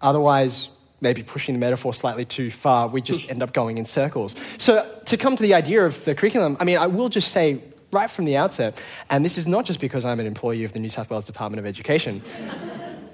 [0.00, 0.70] Otherwise,
[1.00, 4.34] maybe pushing the metaphor slightly too far, we just end up going in circles.
[4.58, 7.60] So, to come to the idea of the curriculum, I mean, I will just say
[7.94, 8.78] right from the outset,
[9.08, 11.60] and this is not just because I'm an employee of the New South Wales Department
[11.60, 12.22] of Education,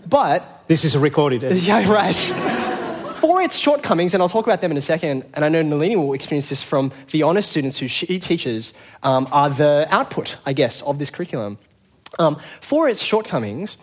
[0.08, 0.66] but.
[0.66, 1.42] This is a recorded.
[1.56, 2.16] Yeah, right.
[3.20, 5.94] For its shortcomings, and I'll talk about them in a second, and I know Nalini
[5.96, 8.72] will experience this from the honours students who she teaches,
[9.02, 11.58] um, are the output, I guess, of this curriculum.
[12.18, 13.76] Um, for its shortcomings,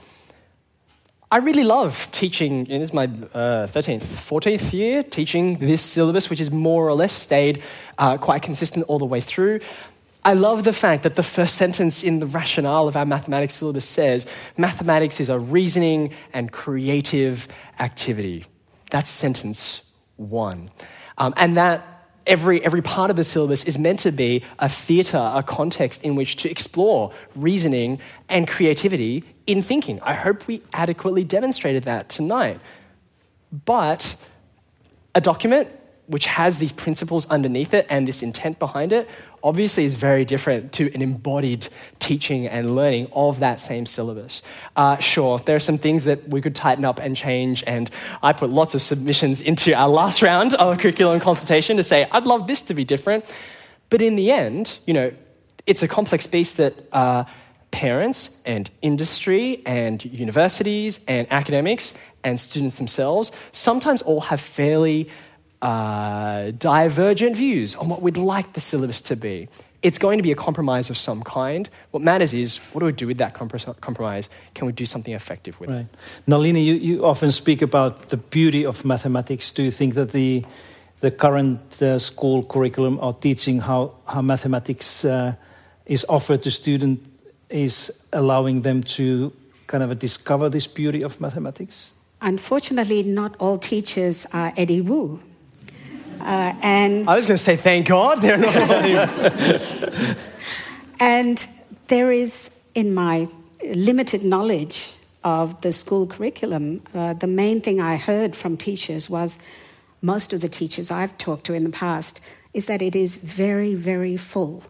[1.29, 6.39] I really love teaching, it is my uh, 13th, 14th year teaching this syllabus, which
[6.39, 7.63] has more or less stayed
[7.97, 9.59] uh, quite consistent all the way through.
[10.23, 13.85] I love the fact that the first sentence in the rationale of our mathematics syllabus
[13.85, 17.47] says mathematics is a reasoning and creative
[17.79, 18.45] activity.
[18.91, 19.81] That's sentence
[20.17, 20.71] one.
[21.17, 25.31] Um, and that every, every part of the syllabus is meant to be a theatre,
[25.33, 27.99] a context in which to explore reasoning
[28.29, 29.99] and creativity in thinking.
[30.01, 32.59] I hope we adequately demonstrated that tonight.
[33.65, 34.15] But
[35.15, 35.69] a document
[36.07, 39.09] which has these principles underneath it and this intent behind it
[39.43, 41.67] obviously is very different to an embodied
[41.99, 44.41] teaching and learning of that same syllabus.
[44.75, 47.89] Uh, sure, there are some things that we could tighten up and change, and
[48.21, 52.25] I put lots of submissions into our last round of curriculum consultation to say, I'd
[52.25, 53.25] love this to be different.
[53.89, 55.11] But in the end, you know,
[55.65, 57.25] it's a complex beast that uh,
[57.71, 65.09] parents and industry and universities and academics and students themselves sometimes all have fairly
[65.61, 69.47] uh, divergent views on what we'd like the syllabus to be.
[69.83, 71.69] It's going to be a compromise of some kind.
[71.91, 74.29] What matters is what do we do with that compromise?
[74.55, 75.81] Can we do something effective with right.
[75.81, 75.87] it?
[76.25, 79.51] Nalini, you, you often speak about the beauty of mathematics.
[79.51, 80.43] Do you think that the,
[80.99, 85.35] the current uh, school curriculum or teaching how, how mathematics uh,
[85.85, 87.07] is offered to students
[87.49, 89.31] is allowing them to
[89.67, 91.93] kind of discover this beauty of mathematics?
[92.21, 95.21] Unfortunately, not all teachers are Eddie Woo.
[96.21, 100.17] Uh, and I was going to say, thank God they're not.
[100.99, 101.47] and
[101.87, 103.27] there is, in my
[103.63, 104.93] limited knowledge
[105.23, 109.39] of the school curriculum, uh, the main thing I heard from teachers was
[110.01, 112.19] most of the teachers I've talked to in the past
[112.53, 114.63] is that it is very, very full.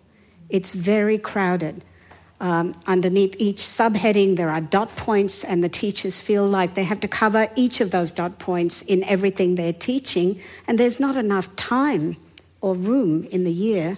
[0.49, 1.83] It's very crowded.
[2.39, 6.99] Um, underneath each subheading, there are dot points, and the teachers feel like they have
[6.99, 11.55] to cover each of those dot points in everything they're teaching, and there's not enough
[11.55, 12.17] time
[12.61, 13.97] or room in the year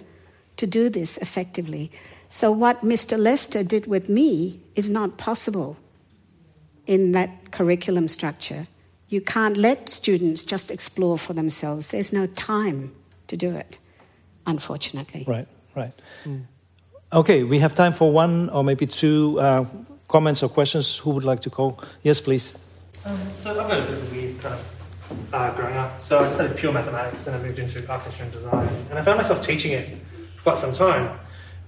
[0.56, 1.90] to do this effectively.
[2.30, 3.18] So, what Mr.
[3.18, 5.76] Lester did with me is not possible
[6.86, 8.68] in that curriculum structure.
[9.08, 12.94] You can't let students just explore for themselves, there's no time
[13.26, 13.78] to do it,
[14.46, 15.24] unfortunately.
[15.26, 15.48] Right.
[15.76, 15.92] Right.
[17.12, 19.64] Okay, we have time for one or maybe two uh,
[20.06, 20.98] comments or questions.
[20.98, 21.80] Who would like to call?
[22.04, 22.56] Yes, please.
[23.04, 26.00] Um, so I've got a bit of a weird kind of uh, growing up.
[26.00, 29.16] So I studied pure mathematics, then I moved into architecture and design, and I found
[29.16, 29.88] myself teaching it
[30.36, 31.18] for quite some time.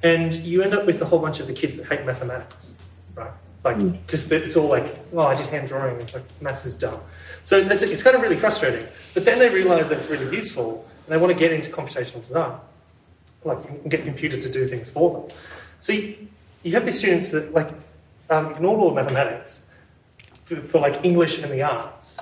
[0.05, 2.75] And you end up with a whole bunch of the kids that hate mathematics,
[3.17, 3.33] right?
[3.65, 7.01] Like, because it's all like, oh, I did hand drawing, it's like maths is dumb.
[7.43, 8.87] So it's, it's kind of really frustrating.
[9.15, 12.21] But then they realise that it's really useful, and they want to get into computational
[12.21, 12.61] design,
[13.45, 15.37] like get a computer to do things for them.
[15.81, 16.29] So you,
[16.63, 17.71] you have these students that like
[18.31, 19.63] um, ignore all mathematics
[20.45, 22.19] for, for like English and the arts,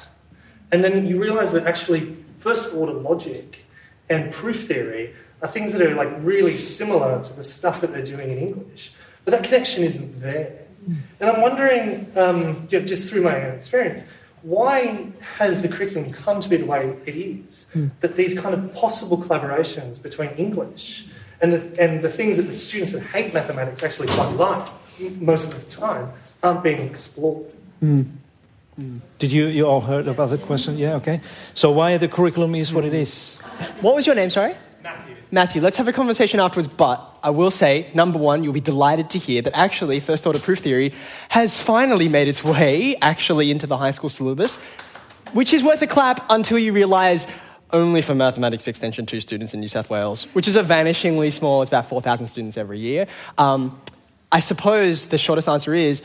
[0.73, 3.64] and then you realise that actually first order logic
[4.09, 8.05] and proof theory are things that are like really similar to the stuff that they're
[8.05, 8.93] doing in English,
[9.25, 10.66] but that connection isn't there.
[11.21, 14.03] And I'm wondering, um, you know, just through my own experience,
[14.43, 17.68] why has the curriculum come to be the way it is?
[17.72, 17.88] Hmm.
[18.01, 21.07] That these kind of possible collaborations between English
[21.41, 24.68] and the, and the things that the students that hate mathematics actually quite like
[25.20, 26.09] most of the time
[26.43, 27.47] aren't being explored.
[27.80, 28.03] Hmm.
[28.76, 28.99] Hmm.
[29.18, 30.78] Did you, you all heard about the question?
[30.78, 31.20] Yeah, okay.
[31.55, 33.38] So why the curriculum is what it is?
[33.80, 34.55] What was your name, sorry?
[34.82, 35.16] Matthew.
[35.33, 39.11] Matthew, let's have a conversation afterwards, but I will say, number one, you'll be delighted
[39.11, 40.93] to hear that actually first order proof theory
[41.28, 44.57] has finally made its way actually into the high school syllabus,
[45.33, 47.28] which is worth a clap until you realize
[47.72, 51.62] only for mathematics extension 2 students in New South Wales, which is a vanishingly small,
[51.62, 53.07] it's about 4,000 students every year.
[53.39, 53.81] Um,
[54.33, 56.03] I suppose the shortest answer is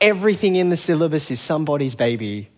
[0.00, 2.48] everything in the syllabus is somebody's baby.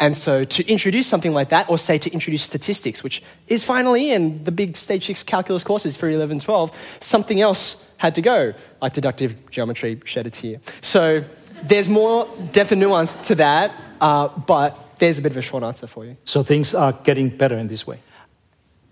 [0.00, 4.10] And so to introduce something like that, or say to introduce statistics, which is finally
[4.10, 8.52] in the big stage six calculus courses for 11 12, something else had to go,
[8.82, 10.60] like deductive geometry shed a tear.
[10.82, 11.24] So
[11.62, 15.62] there's more depth and nuance to that, uh, but there's a bit of a short
[15.62, 16.16] answer for you.
[16.24, 18.00] So things are getting better in this way.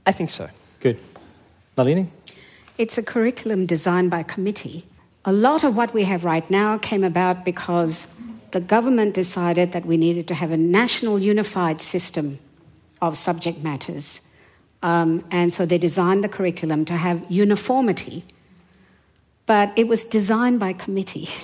[0.07, 0.49] I think so.
[0.81, 0.99] Good.
[1.77, 2.09] Nalini?
[2.79, 4.85] It's a curriculum designed by committee.
[5.25, 8.15] A lot of what we have right now came about because
[8.53, 12.39] the government decided that we needed to have a national unified system
[13.01, 14.23] of subject matters.
[14.83, 18.25] Um, and so they designed the curriculum to have uniformity.
[19.47, 21.29] But it was designed by committee.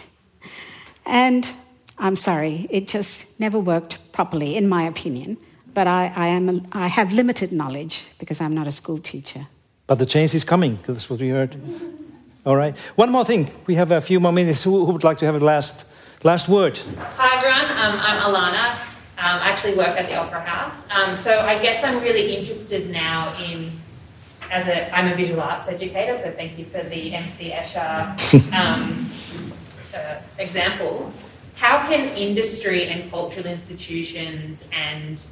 [1.11, 1.51] And
[1.97, 5.39] I'm sorry, it just never worked properly, in my opinion.
[5.73, 9.47] But I, I, am a, I have limited knowledge because I'm not a school teacher.
[9.87, 11.57] But the change is coming, that's what we heard.
[12.45, 12.77] All right.
[12.97, 13.51] One more thing.
[13.67, 14.65] We have a few more minutes.
[14.65, 15.87] Who, who would like to have a last,
[16.25, 16.79] last word?
[17.17, 18.73] Hi everyone, um, I'm Alana.
[19.19, 20.85] Um, I actually work at the Opera House.
[20.91, 23.71] Um, so I guess I'm really interested now in,
[24.51, 28.11] as a, I'm a visual arts educator, so thank you for the MC Escher
[28.53, 29.09] um,
[29.95, 31.13] uh, example.
[31.55, 35.25] How can industry and cultural institutions and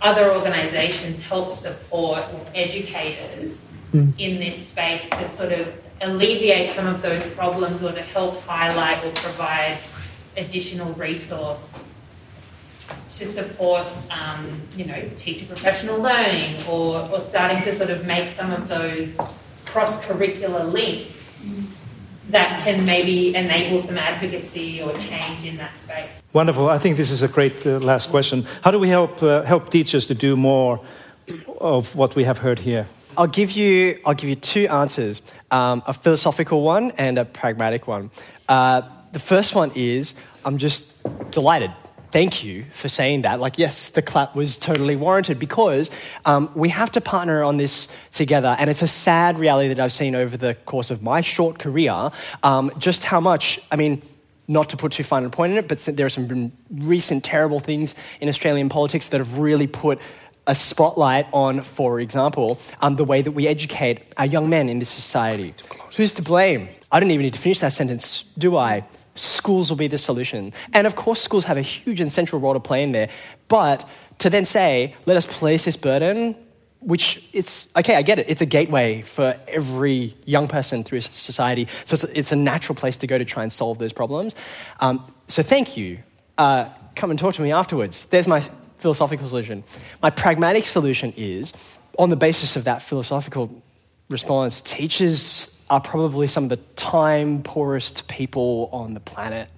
[0.00, 2.24] other organisations help support
[2.54, 3.72] educators
[4.18, 5.72] in this space to sort of
[6.02, 9.78] alleviate some of those problems or to help highlight or provide
[10.36, 11.86] additional resource
[13.10, 18.28] to support, um, you know, teacher professional learning or, or starting to sort of make
[18.30, 19.18] some of those
[19.64, 21.46] cross-curricular links
[22.28, 26.22] that can maybe enable some advocacy or change in that space.
[26.32, 26.68] Wonderful.
[26.68, 28.44] I think this is a great uh, last question.
[28.62, 30.80] How do we help, uh, help teachers to do more
[31.60, 32.86] of what we have heard here?
[33.16, 37.86] I'll give you, I'll give you two answers um, a philosophical one and a pragmatic
[37.86, 38.10] one.
[38.48, 38.82] Uh,
[39.16, 40.14] the first one is
[40.44, 40.92] I'm just
[41.30, 41.72] delighted.
[42.12, 43.40] Thank you for saying that.
[43.40, 45.90] Like, yes, the clap was totally warranted because
[46.26, 48.54] um, we have to partner on this together.
[48.58, 52.10] And it's a sad reality that I've seen over the course of my short career
[52.42, 54.02] um, just how much, I mean,
[54.48, 57.58] not to put too fine a point in it, but there are some recent terrible
[57.58, 59.98] things in Australian politics that have really put
[60.46, 64.78] a spotlight on, for example, um, the way that we educate our young men in
[64.78, 65.54] this society.
[65.96, 66.68] Who's to blame?
[66.92, 68.84] I don't even need to finish that sentence, do I?
[69.16, 70.52] Schools will be the solution.
[70.72, 73.08] And of course, schools have a huge and central role to play in there.
[73.48, 73.88] But
[74.18, 76.36] to then say, let us place this burden,
[76.80, 78.28] which it's okay, I get it.
[78.28, 81.66] It's a gateway for every young person through society.
[81.84, 84.34] So it's a, it's a natural place to go to try and solve those problems.
[84.80, 85.98] Um, so thank you.
[86.38, 88.04] Uh, come and talk to me afterwards.
[88.06, 88.40] There's my
[88.78, 89.64] philosophical solution.
[90.02, 91.52] My pragmatic solution is
[91.98, 93.62] on the basis of that philosophical
[94.08, 99.48] response, teachers are probably some of the time poorest people on the planet.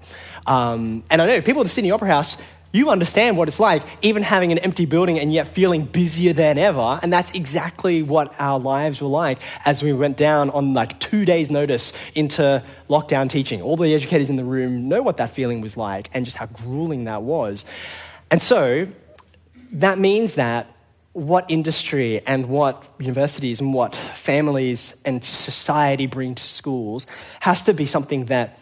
[0.46, 2.38] Um, and I know people at the Sydney Opera House,
[2.72, 6.58] you understand what it's like, even having an empty building and yet feeling busier than
[6.58, 6.98] ever.
[7.02, 11.24] And that's exactly what our lives were like as we went down on like two
[11.24, 13.62] days' notice into lockdown teaching.
[13.62, 16.46] All the educators in the room know what that feeling was like and just how
[16.46, 17.64] grueling that was.
[18.30, 18.88] And so
[19.72, 20.66] that means that
[21.18, 27.06] what industry and what universities and what families and society bring to schools
[27.40, 28.58] has to be something that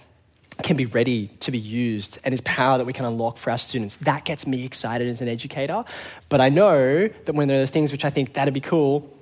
[0.62, 3.58] can be ready to be used and is power that we can unlock for our
[3.58, 3.96] students.
[3.96, 5.84] That gets me excited as an educator.
[6.30, 9.12] But I know that when there are things which I think that'd be cool,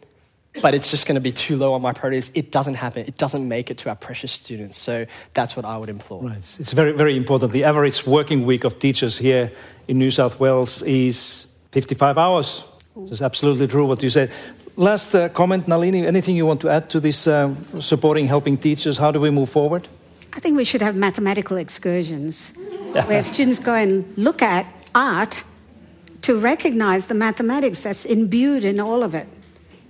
[0.63, 3.05] but it's just going to be too low on my priorities, it doesn't happen.
[3.05, 4.79] It doesn't make it to our precious students.
[4.79, 6.23] So that's what I would implore.
[6.23, 6.37] Right.
[6.37, 7.51] It's very, very important.
[7.51, 9.51] The average working week of teachers here
[9.89, 12.65] in New South Wales is 55 hours.
[12.97, 14.31] It's absolutely true what you said.
[14.77, 18.99] Last uh, comment, Nalini, anything you want to add to this uh, supporting, helping teachers?
[18.99, 19.89] How do we move forward?
[20.33, 22.53] I think we should have mathematical excursions
[23.07, 25.45] where students go and look at art
[26.23, 29.27] to recognize the mathematics that's imbued in all of it.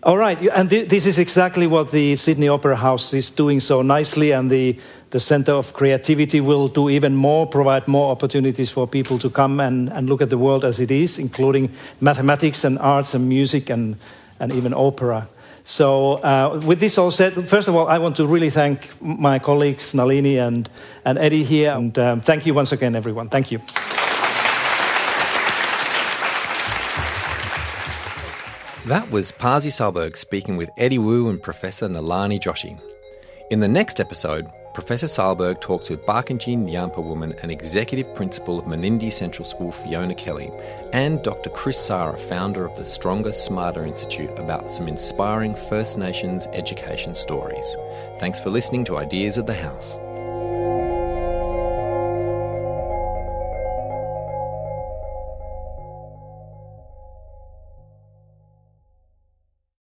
[0.03, 3.81] All right, and th- this is exactly what the Sydney Opera House is doing so
[3.81, 4.79] nicely, and the,
[5.15, 9.61] the Centre of Creativity will do even more, provide more opportunities for people to come
[9.61, 13.71] and, and look at the world as it is, including mathematics and arts and music
[13.71, 13.95] and,
[14.41, 15.29] and even opera.
[15.63, 19.39] So, uh, with this all said, first of all, I want to really thank my
[19.39, 20.69] colleagues, Nalini and,
[21.05, 23.29] and Eddie here, and um, thank you once again, everyone.
[23.29, 23.59] Thank you.
[28.89, 32.81] That was Pasi Sahlberg speaking with Eddie Woo and Professor Nalini Joshi.
[33.53, 38.65] In the next episode, Professor Sahlberg talks with Barkindji Ngiyampaa woman and executive principal of
[38.65, 40.51] Menindee Central School Fiona Kelly
[40.93, 41.49] and Dr.
[41.51, 47.77] Chris Sarra, founder of the Stronger Smarter Institute, about some inspiring First Nations education stories.
[48.19, 49.97] Thanks for listening to Ideas at the House.